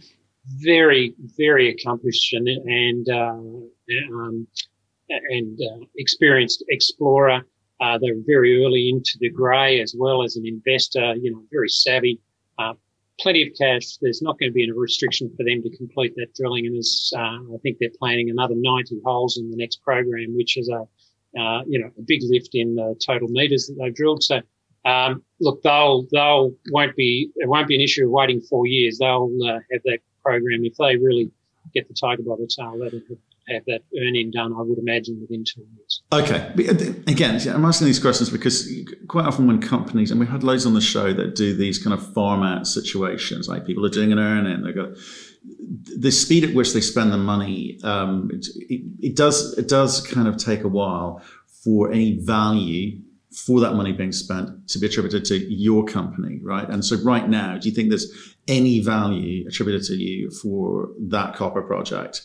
very, 0.56 1.14
very 1.36 1.70
accomplished 1.70 2.32
and 2.32 2.48
and 2.48 3.08
uh, 3.08 3.38
um, 4.12 4.46
and 5.08 5.60
uh, 5.60 5.84
experienced 5.96 6.64
explorer. 6.68 7.42
Uh, 7.80 7.98
they're 8.00 8.20
very 8.26 8.64
early 8.64 8.88
into 8.88 9.18
De 9.18 9.28
Grey 9.28 9.80
as 9.80 9.94
well 9.98 10.22
as 10.22 10.36
an 10.36 10.46
investor, 10.46 11.14
you 11.16 11.32
know, 11.32 11.42
very 11.50 11.68
savvy, 11.68 12.20
uh, 12.58 12.74
plenty 13.20 13.46
of 13.46 13.52
cash. 13.58 13.96
There's 14.00 14.22
not 14.22 14.38
going 14.38 14.50
to 14.50 14.54
be 14.54 14.68
a 14.68 14.74
restriction 14.74 15.30
for 15.36 15.44
them 15.44 15.62
to 15.62 15.76
complete 15.76 16.14
that 16.16 16.34
drilling. 16.34 16.66
And 16.66 16.76
as, 16.76 17.12
uh, 17.16 17.20
I 17.20 17.58
think 17.62 17.78
they're 17.78 17.90
planning 17.98 18.30
another 18.30 18.54
90 18.56 19.00
holes 19.04 19.38
in 19.38 19.50
the 19.50 19.56
next 19.56 19.82
program, 19.82 20.36
which 20.36 20.56
is 20.56 20.68
a, 20.68 20.86
uh, 21.40 21.62
you 21.66 21.80
know, 21.80 21.90
a 21.98 22.02
big 22.02 22.20
lift 22.24 22.50
in 22.54 22.76
the 22.76 22.94
total 23.04 23.28
meters 23.28 23.66
that 23.66 23.76
they've 23.80 23.94
drilled. 23.94 24.22
So, 24.22 24.40
um, 24.84 25.24
look, 25.40 25.62
they'll, 25.62 26.06
they'll 26.12 26.54
won't 26.70 26.94
be, 26.94 27.30
it 27.36 27.48
won't 27.48 27.68
be 27.68 27.74
an 27.74 27.80
issue 27.80 28.04
of 28.04 28.10
waiting 28.10 28.40
four 28.40 28.66
years. 28.66 28.98
They'll 28.98 29.30
uh, 29.44 29.58
have 29.72 29.82
that 29.84 29.98
program 30.22 30.64
if 30.64 30.76
they 30.76 30.96
really 30.96 31.30
get 31.72 31.88
the 31.88 31.94
tiger 31.94 32.22
by 32.22 32.36
the 32.36 32.46
tail. 32.46 32.78
That'll 32.78 33.00
have 33.48 33.64
that 33.66 33.80
earning 34.00 34.30
done, 34.30 34.52
I 34.52 34.62
would 34.62 34.78
imagine, 34.78 35.20
within 35.20 35.44
two 35.44 35.64
years. 35.76 36.02
Okay. 36.12 36.52
Uh, 36.68 37.10
again, 37.10 37.40
I'm 37.48 37.64
asking 37.64 37.86
these 37.86 37.98
questions 37.98 38.30
because 38.30 38.70
quite 39.08 39.26
often 39.26 39.46
when 39.46 39.60
companies, 39.60 40.10
and 40.10 40.20
we've 40.20 40.28
had 40.28 40.42
loads 40.42 40.66
on 40.66 40.74
the 40.74 40.80
show 40.80 41.12
that 41.12 41.34
do 41.34 41.54
these 41.54 41.78
kind 41.78 41.94
of 41.94 42.12
farm-out 42.14 42.66
situations, 42.66 43.48
like 43.48 43.66
people 43.66 43.84
are 43.84 43.90
doing 43.90 44.12
an 44.12 44.18
earning, 44.18 44.62
they've 44.62 44.74
got 44.74 44.90
the 45.98 46.10
speed 46.10 46.44
at 46.44 46.54
which 46.54 46.72
they 46.72 46.80
spend 46.80 47.12
the 47.12 47.18
money, 47.18 47.78
um, 47.84 48.30
it, 48.32 48.46
it, 48.70 48.82
it, 49.00 49.16
does 49.16 49.56
it 49.58 49.68
does 49.68 50.06
kind 50.06 50.26
of 50.26 50.36
take 50.36 50.64
a 50.64 50.68
while 50.68 51.22
for 51.62 51.90
any 51.92 52.18
value 52.18 52.98
for 53.34 53.60
that 53.60 53.74
money 53.74 53.92
being 53.92 54.12
spent 54.12 54.68
to 54.68 54.78
be 54.78 54.86
attributed 54.86 55.24
to 55.24 55.36
your 55.52 55.84
company, 55.84 56.38
right? 56.42 56.68
And 56.68 56.84
so 56.84 56.96
right 57.02 57.28
now, 57.28 57.58
do 57.58 57.68
you 57.68 57.74
think 57.74 57.88
there's 57.88 58.36
any 58.46 58.80
value 58.80 59.46
attributed 59.48 59.82
to 59.88 59.94
you 59.94 60.30
for 60.30 60.90
that 61.00 61.34
copper 61.34 61.62
project? 61.62 62.22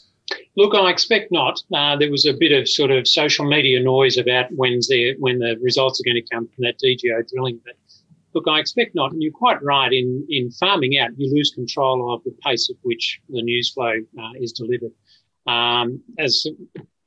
Look, 0.55 0.75
I 0.75 0.89
expect 0.89 1.31
not. 1.31 1.62
Uh, 1.74 1.95
there 1.95 2.12
was 2.12 2.25
a 2.25 2.33
bit 2.33 2.51
of 2.51 2.67
sort 2.67 2.91
of 2.91 3.07
social 3.07 3.45
media 3.45 3.81
noise 3.81 4.17
about 4.17 4.51
when's 4.51 4.88
the, 4.88 5.15
when 5.19 5.39
the 5.39 5.57
results 5.62 6.00
are 6.00 6.03
going 6.03 6.21
to 6.24 6.36
come 6.36 6.48
from 6.48 6.63
that 6.63 6.79
DGO 6.83 7.27
drilling. 7.29 7.59
But 7.63 7.75
look, 8.33 8.46
I 8.48 8.59
expect 8.59 8.96
not. 8.96 9.11
And 9.11 9.22
you're 9.22 9.31
quite 9.31 9.61
right. 9.63 9.92
In, 9.92 10.25
in 10.29 10.51
farming 10.51 10.98
out, 10.98 11.11
you 11.18 11.33
lose 11.33 11.51
control 11.51 12.13
of 12.13 12.24
the 12.24 12.35
pace 12.44 12.70
at 12.70 12.75
which 12.83 13.20
the 13.29 13.42
news 13.42 13.72
flow 13.72 13.94
uh, 14.20 14.31
is 14.39 14.51
delivered. 14.51 14.92
Um, 15.48 16.01
as 16.18 16.46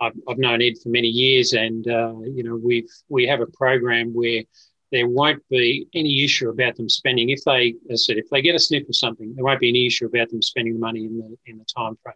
I've, 0.00 0.14
I've, 0.28 0.38
known 0.38 0.62
Ed 0.62 0.78
for 0.82 0.88
many 0.88 1.06
years, 1.06 1.52
and 1.52 1.86
uh, 1.86 2.14
you 2.22 2.42
know 2.42 2.56
we've 2.56 2.90
we 3.08 3.26
have 3.26 3.40
a 3.40 3.46
program 3.46 4.12
where 4.12 4.42
there 4.90 5.08
won't 5.08 5.42
be 5.48 5.86
any 5.94 6.24
issue 6.24 6.48
about 6.48 6.76
them 6.76 6.88
spending. 6.88 7.30
If 7.30 7.44
they, 7.44 7.74
as 7.90 8.04
I 8.08 8.12
said, 8.12 8.18
if 8.18 8.28
they 8.30 8.42
get 8.42 8.54
a 8.54 8.58
sniff 8.58 8.88
of 8.88 8.96
something, 8.96 9.34
there 9.34 9.44
won't 9.44 9.60
be 9.60 9.68
any 9.68 9.86
issue 9.86 10.06
about 10.06 10.30
them 10.30 10.42
spending 10.42 10.74
the 10.74 10.80
money 10.80 11.04
in 11.04 11.18
the 11.18 11.36
in 11.46 11.58
the 11.58 11.64
time 11.64 11.96
frame. 12.02 12.14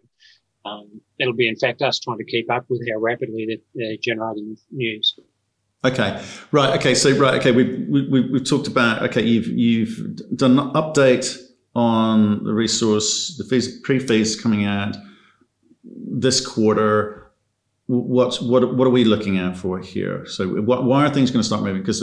Um, 0.67 1.01
it'll 1.19 1.35
be, 1.35 1.49
in 1.49 1.57
fact, 1.57 1.83
us 1.83 1.99
trying 2.01 2.19
to 2.19 2.25
keep 2.25 2.51
up 2.51 2.67
with 2.69 2.83
how 2.91 2.99
rapidly 2.99 3.61
they're 3.75 3.97
generating 4.03 4.57
news. 4.71 5.19
Okay, 5.85 6.23
right. 6.53 6.79
Okay, 6.79 6.95
so 6.95 7.17
right. 7.17 7.35
Okay, 7.35 7.53
we've 7.53 7.87
we, 7.89 8.21
we've 8.31 8.49
talked 8.49 8.67
about. 8.67 9.03
Okay, 9.03 9.23
you've 9.23 9.47
you've 9.47 10.37
done 10.37 10.59
an 10.59 10.73
update 10.73 11.39
on 11.75 12.43
the 12.45 12.53
resource, 12.53 13.37
the 13.37 13.45
phase, 13.45 13.79
pre-phase 13.81 14.41
coming 14.41 14.65
out 14.65 14.97
this 15.85 16.45
quarter. 16.45 17.31
What 17.87 18.39
what 18.43 18.75
what 18.75 18.87
are 18.87 18.91
we 18.91 19.05
looking 19.05 19.39
at 19.39 19.57
for 19.57 19.79
here? 19.79 20.27
So, 20.27 20.49
what, 20.63 20.85
why 20.85 21.05
are 21.05 21.11
things 21.11 21.31
going 21.31 21.43
to 21.43 21.47
start 21.47 21.63
moving? 21.63 21.83
Because 21.83 22.03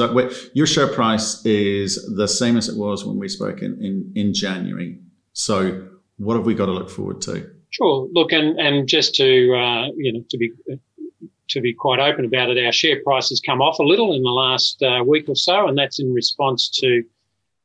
your 0.53 0.67
share 0.67 0.87
price 0.87 1.45
is 1.45 2.15
the 2.15 2.27
same 2.27 2.55
as 2.55 2.69
it 2.69 2.77
was 2.77 3.03
when 3.03 3.19
we 3.19 3.27
spoke 3.27 3.61
in, 3.61 3.83
in 3.83 4.11
in 4.15 4.33
January. 4.33 4.99
So, 5.33 5.89
what 6.17 6.35
have 6.37 6.45
we 6.45 6.53
got 6.53 6.67
to 6.67 6.71
look 6.71 6.89
forward 6.89 7.19
to? 7.23 7.49
Sure. 7.73 8.07
Look, 8.13 8.31
and 8.31 8.59
and 8.59 8.87
just 8.87 9.15
to 9.15 9.53
uh, 9.55 9.87
you 9.95 10.13
know 10.13 10.23
to 10.29 10.37
be 10.37 10.51
to 11.49 11.61
be 11.61 11.73
quite 11.73 11.99
open 11.99 12.23
about 12.23 12.49
it, 12.49 12.63
our 12.63 12.71
share 12.71 13.01
price 13.03 13.29
has 13.29 13.41
come 13.41 13.61
off 13.61 13.79
a 13.79 13.83
little 13.83 14.13
in 14.13 14.21
the 14.21 14.29
last 14.29 14.81
uh, 14.83 15.03
week 15.05 15.27
or 15.27 15.35
so, 15.35 15.67
and 15.67 15.77
that's 15.77 15.99
in 15.99 16.13
response 16.13 16.69
to 16.69 17.03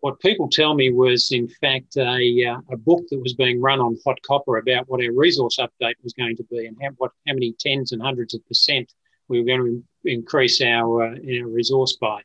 what 0.01 0.21
people 0.21 0.49
tell 0.49 0.75
me 0.75 0.91
was 0.91 1.33
in 1.33 1.49
fact 1.61 1.97
a, 1.97 2.47
uh, 2.47 2.61
a 2.71 2.77
book 2.77 3.03
that 3.11 3.21
was 3.21 3.35
being 3.35 3.61
run 3.61 3.81
on 3.81 3.99
HotCopper 4.07 4.61
about 4.61 4.89
what 4.89 5.05
our 5.05 5.13
resource 5.13 5.59
update 5.59 5.95
was 6.03 6.13
going 6.13 6.37
to 6.37 6.45
be 6.45 6.67
and 6.67 6.77
how, 6.81 6.91
what, 6.99 7.11
how 7.27 7.35
many 7.35 7.53
tens 7.59 7.91
and 7.91 8.01
hundreds 8.01 8.33
of 8.33 8.47
percent 8.47 8.93
we 9.27 9.41
were 9.41 9.47
going 9.47 9.83
to 10.05 10.11
increase 10.11 10.63
our, 10.63 11.03
uh, 11.03 11.17
our 11.41 11.49
resource 11.49 11.99
by. 12.01 12.23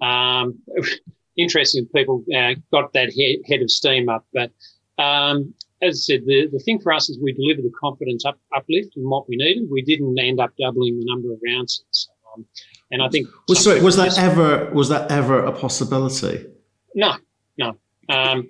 Um, 0.00 0.58
interesting, 1.36 1.86
people 1.94 2.24
uh, 2.36 2.54
got 2.72 2.92
that 2.94 3.14
head, 3.14 3.38
head 3.48 3.62
of 3.62 3.70
steam 3.70 4.08
up, 4.08 4.26
but 4.32 4.50
um, 4.98 5.54
as 5.84 6.08
I 6.08 6.14
said, 6.14 6.26
the, 6.26 6.48
the 6.52 6.58
thing 6.58 6.80
for 6.80 6.92
us 6.92 7.08
is 7.08 7.18
we 7.20 7.32
delivered 7.32 7.64
the 7.64 7.72
confidence 7.78 8.24
up, 8.24 8.38
uplift 8.56 8.96
and 8.96 9.08
what 9.08 9.28
we 9.28 9.36
needed. 9.36 9.68
We 9.70 9.82
didn't 9.82 10.18
end 10.18 10.40
up 10.40 10.52
doubling 10.58 10.98
the 10.98 11.04
number 11.06 11.32
of 11.32 11.40
ounces. 11.56 12.08
Um, 12.34 12.46
and 12.90 13.02
I 13.02 13.08
think 13.08 13.28
was, 13.48 13.62
sorry, 13.62 13.80
was 13.80 13.96
that 13.96 14.18
ever 14.18 14.70
was 14.72 14.88
that 14.88 15.10
ever 15.10 15.44
a 15.44 15.52
possibility? 15.52 16.46
No, 16.94 17.16
no, 17.58 17.76
um, 18.08 18.48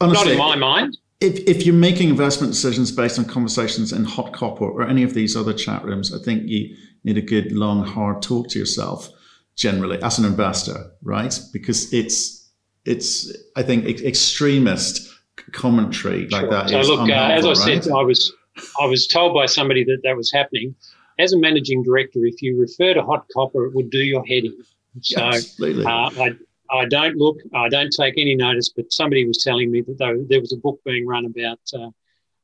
Honestly, 0.00 0.24
not 0.24 0.32
in 0.32 0.38
my 0.38 0.56
mind. 0.56 0.98
If, 1.20 1.38
if 1.46 1.66
you're 1.66 1.74
making 1.74 2.08
investment 2.08 2.52
decisions 2.52 2.90
based 2.90 3.18
on 3.18 3.26
conversations 3.26 3.92
in 3.92 4.06
HotCopper 4.06 4.62
or 4.62 4.88
any 4.88 5.02
of 5.02 5.12
these 5.12 5.36
other 5.36 5.52
chat 5.52 5.84
rooms, 5.84 6.14
I 6.14 6.18
think 6.18 6.48
you 6.48 6.74
need 7.04 7.18
a 7.18 7.22
good 7.22 7.52
long 7.52 7.84
hard 7.84 8.22
talk 8.22 8.48
to 8.48 8.58
yourself 8.58 9.10
generally 9.54 10.02
as 10.02 10.18
an 10.18 10.24
investor, 10.24 10.92
right? 11.02 11.38
Because 11.52 11.92
it's 11.92 12.50
it's 12.86 13.30
I 13.56 13.62
think 13.62 13.84
extremist 13.86 15.09
commentary 15.52 16.28
like 16.28 16.42
sure. 16.42 16.50
that. 16.50 16.70
So 16.70 16.80
look, 16.80 17.08
uh, 17.08 17.12
as 17.12 17.44
I 17.44 17.48
right? 17.48 17.84
said, 17.84 17.92
I 17.92 18.02
was 18.02 18.32
I 18.80 18.86
was 18.86 19.06
told 19.06 19.34
by 19.34 19.46
somebody 19.46 19.84
that 19.84 20.00
that 20.04 20.16
was 20.16 20.32
happening. 20.32 20.74
As 21.18 21.32
a 21.32 21.38
managing 21.38 21.82
director, 21.82 22.24
if 22.24 22.40
you 22.40 22.58
refer 22.58 22.94
to 22.94 23.02
HotCopper, 23.02 23.68
it 23.68 23.74
would 23.74 23.90
do 23.90 23.98
your 23.98 24.24
head 24.24 24.44
in. 24.44 24.56
So 25.02 25.20
uh, 25.20 26.10
I, 26.18 26.30
I 26.70 26.84
don't 26.86 27.16
look, 27.16 27.36
I 27.54 27.68
don't 27.68 27.92
take 27.92 28.14
any 28.16 28.34
notice. 28.34 28.70
But 28.70 28.92
somebody 28.92 29.26
was 29.26 29.38
telling 29.42 29.70
me 29.70 29.82
that 29.82 29.98
there, 29.98 30.16
there 30.28 30.40
was 30.40 30.52
a 30.52 30.56
book 30.56 30.80
being 30.84 31.06
run 31.06 31.26
about 31.26 31.60
uh, 31.74 31.90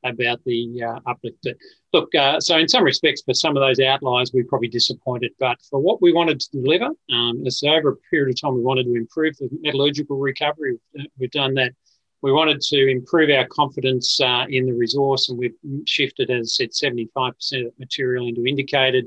about 0.05 0.41
the 0.45 0.83
uh, 0.83 1.01
uplift. 1.07 1.47
Look, 1.93 2.15
uh, 2.15 2.41
so 2.41 2.59
in 2.59 2.69
some 2.69 2.85
respects, 2.85 3.23
for 3.23 3.35
some 3.35 3.57
of 3.57 3.63
those 3.63 3.81
outliers, 3.81 4.31
we're 4.33 4.45
probably 4.45 4.69
disappointed. 4.69 5.33
But 5.39 5.59
for 5.71 5.81
what 5.81 6.03
we 6.03 6.13
wanted 6.13 6.41
to 6.41 6.51
deliver, 6.53 6.91
um, 7.13 7.43
so 7.49 7.69
over 7.69 7.91
a 7.91 7.97
period 8.11 8.35
of 8.35 8.41
time, 8.41 8.55
we 8.55 8.61
wanted 8.61 8.85
to 8.85 8.95
improve 8.95 9.37
the 9.39 9.49
metallurgical 9.63 10.19
recovery. 10.19 10.79
We've 11.19 11.31
done 11.31 11.55
that 11.55 11.73
we 12.23 12.33
wanted 12.33 12.61
to 12.61 12.89
improve 12.89 13.31
our 13.31 13.47
confidence 13.47 14.21
uh, 14.21 14.47
in 14.49 14.67
the 14.67 14.73
resource, 14.73 15.29
and 15.29 15.39
we've 15.39 15.55
shifted, 15.87 16.31
as 16.31 16.59
I 16.61 16.67
said, 16.67 16.71
75% 16.71 17.29
of 17.29 17.37
the 17.51 17.73
material 17.79 18.29
into 18.29 18.47
indicated. 18.47 19.07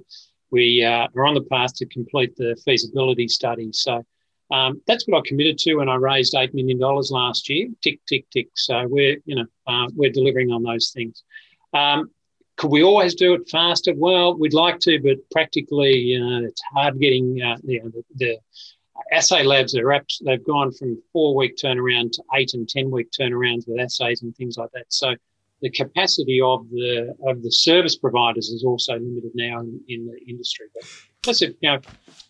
We 0.51 0.83
uh, 0.83 1.07
are 1.15 1.25
on 1.25 1.35
the 1.35 1.43
path 1.43 1.75
to 1.75 1.85
complete 1.85 2.35
the 2.35 2.59
feasibility 2.65 3.27
study. 3.27 3.71
So 3.71 4.03
um, 4.51 4.81
that's 4.87 5.05
what 5.07 5.19
I 5.19 5.21
committed 5.27 5.57
to 5.59 5.75
when 5.75 5.89
I 5.89 5.95
raised 5.95 6.33
$8 6.33 6.53
million 6.53 6.79
last 6.79 7.49
year. 7.49 7.67
Tick, 7.83 7.99
tick, 8.07 8.25
tick. 8.31 8.47
So 8.55 8.87
we're, 8.87 9.17
you 9.25 9.35
know, 9.35 9.45
uh, 9.67 9.87
we're 9.95 10.11
delivering 10.11 10.51
on 10.51 10.63
those 10.63 10.89
things. 10.89 11.23
Um, 11.73 12.09
could 12.57 12.71
we 12.71 12.83
always 12.83 13.15
do 13.15 13.35
it 13.35 13.47
faster? 13.49 13.93
Well, 13.95 14.37
we'd 14.37 14.53
like 14.53 14.79
to, 14.79 14.99
but 15.01 15.17
practically, 15.31 15.95
you 15.97 16.19
know, 16.19 16.45
it's 16.45 16.61
hard 16.73 16.99
getting 16.99 17.41
uh, 17.41 17.57
you 17.63 17.81
know, 17.81 17.89
the, 17.89 18.03
the 18.15 18.37
assay 19.11 19.43
labs 19.43 19.75
are 19.75 19.85
apps, 19.85 20.17
they've 20.23 20.43
gone 20.45 20.71
from 20.71 21.01
four 21.11 21.35
week 21.35 21.57
turnaround 21.57 22.11
to 22.13 22.23
eight 22.35 22.53
and 22.53 22.67
10 22.67 22.91
week 22.91 23.09
turnarounds 23.11 23.67
with 23.67 23.79
assays 23.79 24.21
and 24.21 24.35
things 24.35 24.57
like 24.57 24.71
that. 24.73 24.85
So 24.89 25.15
the 25.61 25.69
capacity 25.69 26.39
of 26.41 26.69
the 26.69 27.15
of 27.27 27.43
the 27.43 27.51
service 27.51 27.97
providers 27.97 28.49
is 28.49 28.63
also 28.63 28.93
limited 28.93 29.31
now 29.35 29.59
in, 29.59 29.81
in 29.87 30.07
the 30.07 30.17
industry. 30.29 30.67
But 30.73 30.83
that's 31.23 31.41
it. 31.41 31.57
You 31.61 31.71
know, 31.71 31.79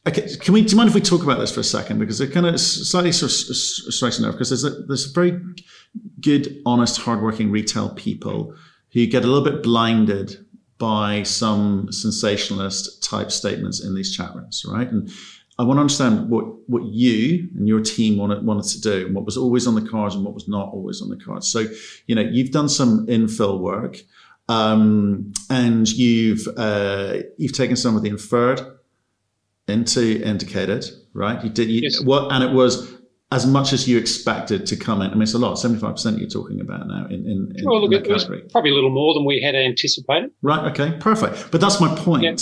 Okay, 0.07 0.27
can 0.39 0.53
we? 0.53 0.61
Do 0.61 0.71
you 0.71 0.77
mind 0.77 0.89
if 0.89 0.95
we 0.95 1.01
talk 1.01 1.23
about 1.23 1.39
this 1.39 1.53
for 1.53 1.59
a 1.59 1.63
second 1.63 1.99
because 1.99 2.21
it 2.21 2.31
kind 2.31 2.45
of 2.45 2.59
slightly 2.59 3.11
sort 3.11 3.31
of 3.31 3.35
strikes 3.35 4.17
a 4.17 4.21
nerve 4.21 4.33
because 4.33 4.49
there's 4.49 4.63
a, 4.63 4.69
there's 4.87 5.11
very 5.11 5.39
good, 6.21 6.61
honest, 6.65 7.01
hardworking 7.01 7.51
retail 7.51 7.93
people 7.95 8.55
who 8.93 9.05
get 9.05 9.23
a 9.23 9.27
little 9.27 9.43
bit 9.43 9.61
blinded 9.61 10.45
by 10.77 11.23
some 11.23 11.91
sensationalist 11.91 13.03
type 13.03 13.29
statements 13.29 13.83
in 13.83 13.93
these 13.93 14.15
chat 14.15 14.33
rooms, 14.33 14.63
right? 14.65 14.89
And 14.89 15.11
I 15.59 15.63
want 15.63 15.75
to 15.77 15.81
understand 15.81 16.29
what 16.29 16.45
what 16.69 16.83
you 16.85 17.49
and 17.55 17.67
your 17.67 17.81
team 17.81 18.17
wanted 18.17 18.45
wanted 18.45 18.63
to 18.69 18.81
do, 18.81 19.05
and 19.07 19.13
what 19.13 19.25
was 19.25 19.35
always 19.35 19.67
on 19.67 19.75
the 19.75 19.87
cards 19.87 20.15
and 20.15 20.23
what 20.23 20.33
was 20.33 20.47
not 20.47 20.69
always 20.69 21.01
on 21.01 21.09
the 21.09 21.17
cards. 21.17 21.51
So, 21.51 21.65
you 22.07 22.15
know, 22.15 22.21
you've 22.21 22.51
done 22.51 22.69
some 22.69 23.05
infill 23.07 23.59
work, 23.59 23.97
um, 24.47 25.33
and 25.49 25.91
you've 25.91 26.47
uh, 26.55 27.17
you've 27.37 27.51
taken 27.51 27.75
some 27.75 27.97
of 27.97 28.03
the 28.03 28.09
inferred 28.09 28.61
into 29.67 30.25
indicated, 30.25 30.85
right? 31.13 31.43
You 31.43 31.49
did 31.49 31.69
you, 31.69 31.81
yes. 31.83 32.01
what, 32.01 32.31
and 32.31 32.41
it 32.41 32.53
was 32.53 32.93
as 33.31 33.45
much 33.45 33.73
as 33.73 33.87
you 33.87 33.97
expected 33.97 34.65
to 34.65 34.75
come 34.75 35.03
in. 35.03 35.11
I 35.11 35.13
mean, 35.13 35.21
it's 35.21 35.35
a 35.35 35.37
lot, 35.37 35.55
75% 35.55 36.19
you're 36.19 36.27
talking 36.27 36.59
about 36.59 36.87
now 36.87 37.05
in, 37.05 37.27
in, 37.27 37.53
in 37.55 37.65
Well, 37.65 37.87
look, 37.87 38.07
in 38.07 38.49
probably 38.49 38.71
a 38.71 38.73
little 38.73 38.89
more 38.89 39.13
than 39.13 39.23
we 39.23 39.39
had 39.39 39.53
anticipated. 39.53 40.31
Right. 40.41 40.71
Okay. 40.71 40.97
Perfect. 40.99 41.51
But 41.51 41.61
that's 41.61 41.79
my 41.79 41.95
point 41.95 42.23
yeah. 42.23 42.35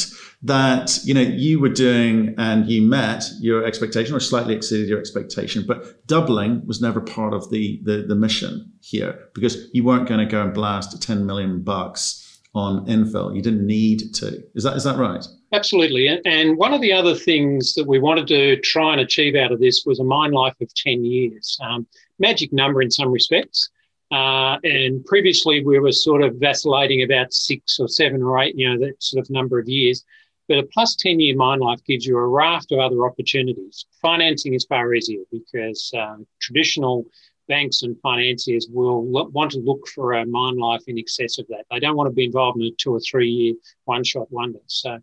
that, 0.44 0.98
you 1.04 1.14
know, 1.14 1.22
you 1.22 1.60
were 1.60 1.70
doing 1.70 2.36
and 2.38 2.70
you 2.70 2.82
met 2.82 3.26
your 3.42 3.66
expectation 3.66 4.16
or 4.16 4.22
slightly 4.22 4.56
exceeded 4.56 4.88
your 4.88 5.00
expectation, 5.00 5.66
but 5.68 6.08
doubling 6.08 6.66
was 6.66 6.82
never 6.82 7.02
part 7.02 7.34
of 7.34 7.50
the, 7.52 7.82
the, 7.84 8.06
the 8.08 8.16
mission 8.16 8.72
here 8.80 9.28
because 9.34 9.68
you 9.74 9.84
weren't 9.84 10.08
going 10.08 10.22
to 10.22 10.26
go 10.26 10.42
and 10.42 10.54
blast 10.54 11.02
10 11.02 11.26
million 11.26 11.64
bucks 11.64 12.40
on 12.56 12.86
infill. 12.86 13.36
You 13.36 13.42
didn't 13.42 13.68
need 13.68 14.14
to. 14.16 14.42
Is 14.56 14.64
that, 14.64 14.78
is 14.78 14.86
that 14.86 14.98
right? 14.98 15.26
Absolutely. 15.54 16.10
And 16.26 16.58
one 16.58 16.74
of 16.74 16.82
the 16.82 16.92
other 16.92 17.16
things 17.16 17.74
that 17.76 17.88
we 17.88 18.00
wanted 18.00 18.28
to 18.28 18.60
try 18.62 18.92
and 18.92 19.02
achieve 19.02 19.36
out 19.36 19.52
of 19.52 19.60
this 19.60 19.84
was 19.86 20.00
a 20.00 20.04
mine 20.04 20.32
life 20.32 20.56
of 20.60 20.74
10 20.74 21.06
years. 21.06 21.58
Um, 21.62 21.88
magic 22.20 22.52
number 22.52 22.82
in 22.82 22.92
some 22.92 23.12
respects. 23.12 23.70
Uh, 24.12 24.58
and 24.64 25.06
previously 25.06 25.64
we 25.64 25.80
were 25.80 25.92
sort 25.92 26.22
of 26.22 26.36
vacillating 26.36 27.04
about 27.04 27.34
six 27.34 27.80
or 27.80 27.88
seven 27.88 28.22
or 28.22 28.40
eight, 28.40 28.56
you 28.58 28.70
know, 28.70 28.86
that 28.86 29.02
sort 29.02 29.24
of 29.24 29.30
number 29.30 29.58
of 29.58 29.70
years. 29.70 30.04
But 30.50 30.60
a 30.60 30.64
plus 30.64 30.96
10 30.96 31.20
year 31.20 31.36
mine 31.36 31.60
life 31.60 31.84
gives 31.86 32.06
you 32.06 32.18
a 32.18 32.28
raft 32.28 32.72
of 32.72 32.80
other 32.80 33.06
opportunities. 33.06 33.86
Financing 34.02 34.54
is 34.54 34.66
far 34.66 34.94
easier 34.94 35.24
because 35.32 35.92
um, 35.98 36.28
traditional 36.42 37.06
banks 37.48 37.84
and 37.84 38.00
financiers 38.02 38.68
will 38.70 39.02
want 39.04 39.52
to 39.52 39.60
look 39.60 39.88
for 39.88 40.14
a 40.14 40.26
mine 40.26 40.58
life 40.58 40.84
in 40.88 40.98
excess 40.98 41.38
of 41.38 41.48
that. 41.48 41.66
They 41.72 41.80
don't 41.80 41.96
want 41.96 42.10
to 42.10 42.14
be 42.14 42.26
involved 42.26 42.60
in 42.60 42.68
a 42.68 42.72
two 42.72 42.94
or 42.94 43.00
three 43.00 43.30
year 43.30 43.54
one 43.86 44.04
shot 44.04 44.32
wonder. 44.32 44.60
So 44.68 45.00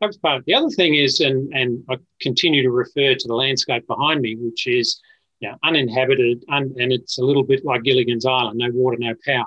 that's 0.00 0.16
part. 0.16 0.44
The 0.44 0.54
other 0.54 0.70
thing 0.70 0.94
is, 0.94 1.20
and, 1.20 1.52
and 1.52 1.84
I 1.90 1.96
continue 2.20 2.62
to 2.62 2.70
refer 2.70 3.14
to 3.14 3.28
the 3.28 3.34
landscape 3.34 3.86
behind 3.86 4.20
me, 4.20 4.36
which 4.36 4.66
is 4.66 5.00
you 5.40 5.48
know, 5.48 5.56
uninhabited, 5.64 6.44
un, 6.48 6.74
and 6.78 6.92
it's 6.92 7.18
a 7.18 7.24
little 7.24 7.44
bit 7.44 7.64
like 7.64 7.82
Gilligan's 7.82 8.26
Island 8.26 8.58
no 8.58 8.70
water, 8.72 8.96
no 8.98 9.14
power. 9.26 9.46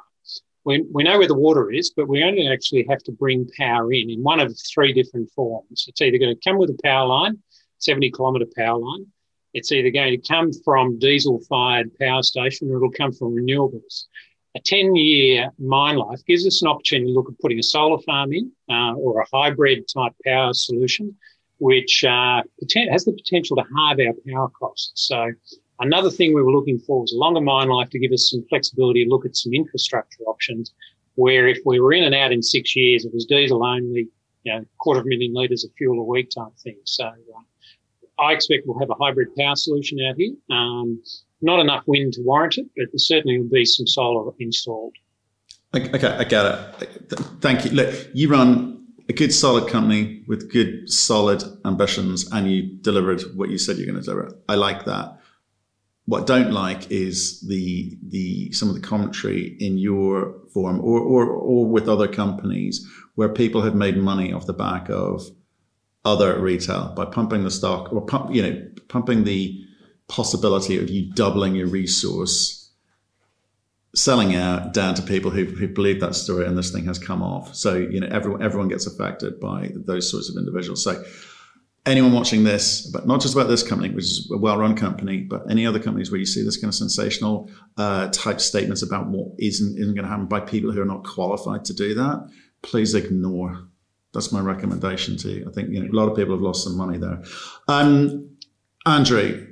We, 0.63 0.85
we 0.91 1.03
know 1.03 1.17
where 1.17 1.27
the 1.27 1.35
water 1.35 1.71
is, 1.71 1.91
but 1.95 2.07
we 2.07 2.23
only 2.23 2.47
actually 2.47 2.85
have 2.87 3.01
to 3.03 3.11
bring 3.11 3.49
power 3.57 3.91
in 3.91 4.09
in 4.09 4.21
one 4.21 4.39
of 4.39 4.55
three 4.71 4.93
different 4.93 5.29
forms. 5.35 5.85
It's 5.87 6.01
either 6.01 6.19
going 6.19 6.35
to 6.35 6.49
come 6.49 6.57
with 6.57 6.69
a 6.69 6.77
power 6.83 7.07
line, 7.07 7.39
70 7.79 8.11
kilometre 8.11 8.45
power 8.55 8.77
line, 8.77 9.07
it's 9.53 9.71
either 9.71 9.89
going 9.89 10.19
to 10.19 10.27
come 10.27 10.51
from 10.63 10.99
diesel 10.99 11.41
fired 11.49 11.97
power 11.97 12.23
station 12.23 12.69
or 12.69 12.77
it'll 12.77 12.91
come 12.91 13.11
from 13.11 13.35
renewables 13.35 14.05
a 14.55 14.59
10 14.59 14.95
year 14.95 15.49
mine 15.59 15.95
life 15.95 16.19
gives 16.25 16.45
us 16.45 16.61
an 16.61 16.67
opportunity 16.67 17.07
to 17.07 17.13
look 17.13 17.29
at 17.29 17.39
putting 17.39 17.59
a 17.59 17.63
solar 17.63 18.01
farm 18.01 18.33
in 18.33 18.51
uh, 18.69 18.93
or 18.93 19.21
a 19.21 19.25
hybrid 19.31 19.87
type 19.87 20.13
power 20.25 20.53
solution, 20.53 21.15
which 21.59 22.03
uh, 22.03 22.41
has 22.89 23.05
the 23.05 23.13
potential 23.13 23.55
to 23.55 23.63
halve 23.75 23.99
our 23.99 24.13
power 24.27 24.49
costs. 24.49 24.91
So, 25.07 25.31
another 25.79 26.09
thing 26.09 26.33
we 26.33 26.41
were 26.41 26.51
looking 26.51 26.79
for 26.79 27.01
was 27.01 27.13
a 27.13 27.17
longer 27.17 27.41
mine 27.41 27.69
life 27.69 27.89
to 27.91 27.99
give 27.99 28.11
us 28.11 28.29
some 28.29 28.45
flexibility 28.49 29.05
to 29.05 29.09
look 29.09 29.25
at 29.25 29.35
some 29.35 29.53
infrastructure 29.53 30.23
options. 30.23 30.73
Where 31.15 31.47
if 31.47 31.59
we 31.65 31.79
were 31.79 31.93
in 31.93 32.05
and 32.05 32.15
out 32.15 32.31
in 32.31 32.41
six 32.41 32.75
years, 32.75 33.05
it 33.05 33.13
was 33.13 33.25
diesel 33.25 33.65
only, 33.65 34.07
you 34.43 34.53
know, 34.53 34.65
quarter 34.79 35.01
of 35.01 35.05
a 35.05 35.09
million 35.09 35.33
litres 35.33 35.65
of 35.65 35.71
fuel 35.77 35.99
a 35.99 36.03
week 36.03 36.29
type 36.29 36.53
thing. 36.63 36.77
So, 36.83 37.05
uh, 37.05 38.21
I 38.21 38.33
expect 38.33 38.63
we'll 38.65 38.79
have 38.79 38.89
a 38.89 38.95
hybrid 38.95 39.29
power 39.37 39.55
solution 39.55 39.99
out 40.01 40.15
here. 40.17 40.33
Um, 40.49 41.01
not 41.41 41.59
enough 41.59 41.83
wind 41.87 42.13
to 42.13 42.21
warrant 42.21 42.57
it, 42.57 42.67
but 42.75 42.87
there 42.91 42.99
certainly 42.99 43.39
will 43.39 43.49
be 43.49 43.65
some 43.65 43.87
solar 43.87 44.31
installed. 44.39 44.93
Okay, 45.73 46.07
I 46.07 46.23
get 46.25 46.45
it. 46.45 46.89
Thank 47.39 47.65
you. 47.65 47.71
Look, 47.71 48.09
you 48.13 48.29
run 48.29 48.85
a 49.07 49.13
good, 49.13 49.33
solid 49.33 49.69
company 49.69 50.23
with 50.27 50.51
good, 50.51 50.89
solid 50.89 51.43
ambitions, 51.65 52.29
and 52.31 52.51
you 52.51 52.63
delivered 52.81 53.21
what 53.35 53.49
you 53.49 53.57
said 53.57 53.77
you're 53.77 53.85
going 53.85 53.99
to 53.99 54.03
deliver. 54.03 54.37
I 54.49 54.55
like 54.55 54.85
that. 54.85 55.17
What 56.05 56.23
I 56.23 56.25
don't 56.25 56.51
like 56.51 56.91
is 56.91 57.41
the 57.47 57.97
the 58.05 58.51
some 58.51 58.69
of 58.69 58.75
the 58.75 58.81
commentary 58.81 59.55
in 59.59 59.77
your 59.77 60.35
form 60.53 60.81
or 60.81 60.99
or 60.99 61.25
or 61.27 61.65
with 61.65 61.87
other 61.87 62.07
companies 62.07 62.85
where 63.15 63.29
people 63.29 63.61
have 63.61 63.75
made 63.75 63.97
money 63.97 64.33
off 64.33 64.45
the 64.45 64.53
back 64.53 64.89
of 64.89 65.29
other 66.03 66.39
retail 66.39 66.93
by 66.95 67.05
pumping 67.05 67.43
the 67.43 67.51
stock 67.51 67.93
or 67.93 68.01
pump, 68.01 68.33
you 68.33 68.41
know, 68.41 68.67
pumping 68.87 69.23
the 69.23 69.63
possibility 70.11 70.77
of 70.77 70.89
you 70.89 71.09
doubling 71.13 71.55
your 71.55 71.67
resource, 71.67 72.69
selling 73.95 74.35
out 74.35 74.73
down 74.73 74.93
to 74.93 75.01
people 75.01 75.31
who, 75.31 75.45
who 75.45 75.67
believe 75.69 76.01
that 76.01 76.15
story 76.15 76.45
and 76.45 76.57
this 76.57 76.71
thing 76.71 76.85
has 76.85 76.99
come 76.99 77.23
off. 77.23 77.55
So, 77.55 77.75
you 77.75 78.01
know, 78.01 78.07
everyone, 78.11 78.43
everyone 78.43 78.67
gets 78.67 78.85
affected 78.85 79.39
by 79.39 79.71
those 79.73 80.11
sorts 80.11 80.29
of 80.29 80.35
individuals. 80.35 80.83
So 80.83 81.01
anyone 81.85 82.11
watching 82.11 82.43
this, 82.43 82.85
but 82.91 83.07
not 83.07 83.21
just 83.21 83.33
about 83.33 83.47
this 83.47 83.63
company, 83.63 83.89
which 83.89 84.03
is 84.03 84.29
a 84.33 84.37
well-run 84.37 84.75
company, 84.75 85.21
but 85.21 85.49
any 85.49 85.65
other 85.65 85.79
companies 85.79 86.11
where 86.11 86.19
you 86.19 86.25
see 86.25 86.43
this 86.43 86.57
kind 86.57 86.69
of 86.69 86.75
sensational 86.75 87.49
uh, 87.77 88.09
type 88.09 88.41
statements 88.41 88.83
about 88.83 89.07
what 89.07 89.29
isn't, 89.39 89.79
isn't 89.79 89.95
going 89.95 90.03
to 90.03 90.09
happen 90.09 90.25
by 90.25 90.41
people 90.41 90.73
who 90.73 90.81
are 90.81 90.85
not 90.85 91.05
qualified 91.05 91.63
to 91.65 91.73
do 91.73 91.93
that, 91.95 92.29
please 92.63 92.93
ignore. 92.95 93.67
That's 94.13 94.33
my 94.33 94.41
recommendation 94.41 95.15
to 95.17 95.29
you. 95.29 95.47
I 95.47 95.53
think 95.53 95.69
you 95.69 95.81
know, 95.81 95.89
a 95.89 95.95
lot 95.97 96.09
of 96.09 96.17
people 96.17 96.35
have 96.35 96.41
lost 96.41 96.65
some 96.65 96.75
money 96.75 96.97
there. 96.97 97.23
Um, 97.69 98.29
Andrew, 98.85 99.47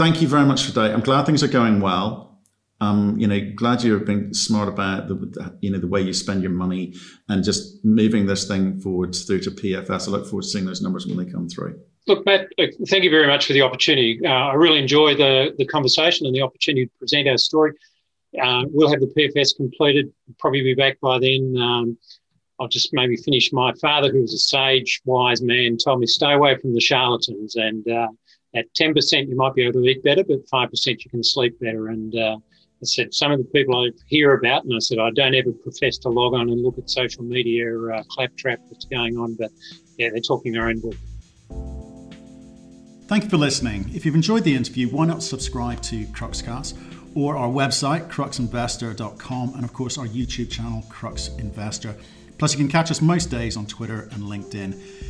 thank 0.00 0.22
you 0.22 0.28
very 0.28 0.46
much 0.46 0.62
for 0.62 0.68
today. 0.68 0.94
I'm 0.94 1.02
glad 1.02 1.26
things 1.26 1.42
are 1.42 1.48
going 1.48 1.82
well. 1.82 2.38
Um, 2.80 3.18
you 3.18 3.26
know, 3.26 3.38
glad 3.54 3.82
you 3.82 3.92
have 3.92 4.06
been 4.06 4.32
smart 4.32 4.66
about 4.66 5.08
the, 5.08 5.54
you 5.60 5.70
know, 5.70 5.78
the 5.78 5.86
way 5.86 6.00
you 6.00 6.14
spend 6.14 6.40
your 6.40 6.52
money 6.52 6.94
and 7.28 7.44
just 7.44 7.84
moving 7.84 8.24
this 8.24 8.48
thing 8.48 8.80
forward 8.80 9.14
through 9.14 9.40
to 9.40 9.50
PFS. 9.50 10.08
I 10.08 10.10
look 10.12 10.24
forward 10.24 10.44
to 10.44 10.48
seeing 10.48 10.64
those 10.64 10.80
numbers 10.80 11.06
when 11.06 11.18
they 11.18 11.30
come 11.30 11.50
through. 11.50 11.78
Look, 12.06 12.24
Matt, 12.24 12.48
uh, 12.58 12.68
thank 12.88 13.04
you 13.04 13.10
very 13.10 13.26
much 13.26 13.44
for 13.44 13.52
the 13.52 13.60
opportunity. 13.60 14.18
Uh, 14.24 14.30
I 14.30 14.54
really 14.54 14.78
enjoy 14.78 15.14
the, 15.14 15.54
the 15.58 15.66
conversation 15.66 16.26
and 16.26 16.34
the 16.34 16.40
opportunity 16.40 16.86
to 16.86 16.92
present 16.98 17.28
our 17.28 17.36
story. 17.36 17.72
Uh, 18.42 18.62
we'll 18.68 18.88
have 18.88 19.00
the 19.00 19.12
PFS 19.14 19.54
completed, 19.54 20.10
probably 20.38 20.62
be 20.62 20.72
back 20.72 20.98
by 21.00 21.18
then. 21.18 21.54
Um, 21.58 21.98
I'll 22.58 22.68
just 22.68 22.94
maybe 22.94 23.16
finish. 23.16 23.52
My 23.52 23.74
father, 23.74 24.10
who 24.10 24.22
was 24.22 24.32
a 24.32 24.38
sage, 24.38 25.02
wise 25.04 25.42
man, 25.42 25.76
told 25.76 26.00
me 26.00 26.06
stay 26.06 26.32
away 26.32 26.56
from 26.56 26.72
the 26.72 26.80
charlatans 26.80 27.56
and 27.56 27.86
uh, 27.86 28.08
at 28.54 28.66
10%, 28.74 29.28
you 29.28 29.36
might 29.36 29.54
be 29.54 29.62
able 29.62 29.80
to 29.80 29.88
eat 29.88 30.02
better, 30.02 30.24
but 30.24 30.46
5% 30.46 30.86
you 30.86 31.10
can 31.10 31.22
sleep 31.22 31.58
better. 31.60 31.88
And 31.88 32.14
uh, 32.16 32.36
I 32.36 32.84
said, 32.84 33.14
some 33.14 33.30
of 33.30 33.38
the 33.38 33.44
people 33.44 33.76
I 33.76 33.90
hear 34.06 34.34
about, 34.34 34.64
and 34.64 34.74
I 34.74 34.78
said, 34.78 34.98
I 34.98 35.10
don't 35.10 35.34
ever 35.34 35.52
profess 35.52 35.98
to 35.98 36.08
log 36.08 36.34
on 36.34 36.48
and 36.48 36.62
look 36.62 36.78
at 36.78 36.90
social 36.90 37.22
media 37.22 37.78
uh, 37.78 38.02
claptrap 38.08 38.58
that's 38.70 38.86
going 38.86 39.16
on, 39.18 39.34
but 39.34 39.50
yeah, 39.98 40.10
they're 40.10 40.20
talking 40.20 40.52
their 40.52 40.66
own 40.66 40.80
book. 40.80 40.94
Thank 43.06 43.24
you 43.24 43.30
for 43.30 43.38
listening. 43.38 43.90
If 43.92 44.06
you've 44.06 44.14
enjoyed 44.14 44.44
the 44.44 44.54
interview, 44.54 44.88
why 44.88 45.04
not 45.04 45.22
subscribe 45.22 45.82
to 45.82 46.04
Cruxcast 46.06 46.78
or 47.14 47.36
our 47.36 47.48
website, 47.48 48.08
cruxinvestor.com, 48.08 49.54
and 49.54 49.64
of 49.64 49.72
course 49.72 49.98
our 49.98 50.06
YouTube 50.06 50.50
channel, 50.50 50.84
Crux 50.88 51.28
Investor. 51.38 51.96
Plus, 52.38 52.52
you 52.52 52.58
can 52.58 52.68
catch 52.68 52.90
us 52.90 53.02
most 53.02 53.26
days 53.26 53.56
on 53.56 53.66
Twitter 53.66 54.08
and 54.12 54.22
LinkedIn. 54.22 55.09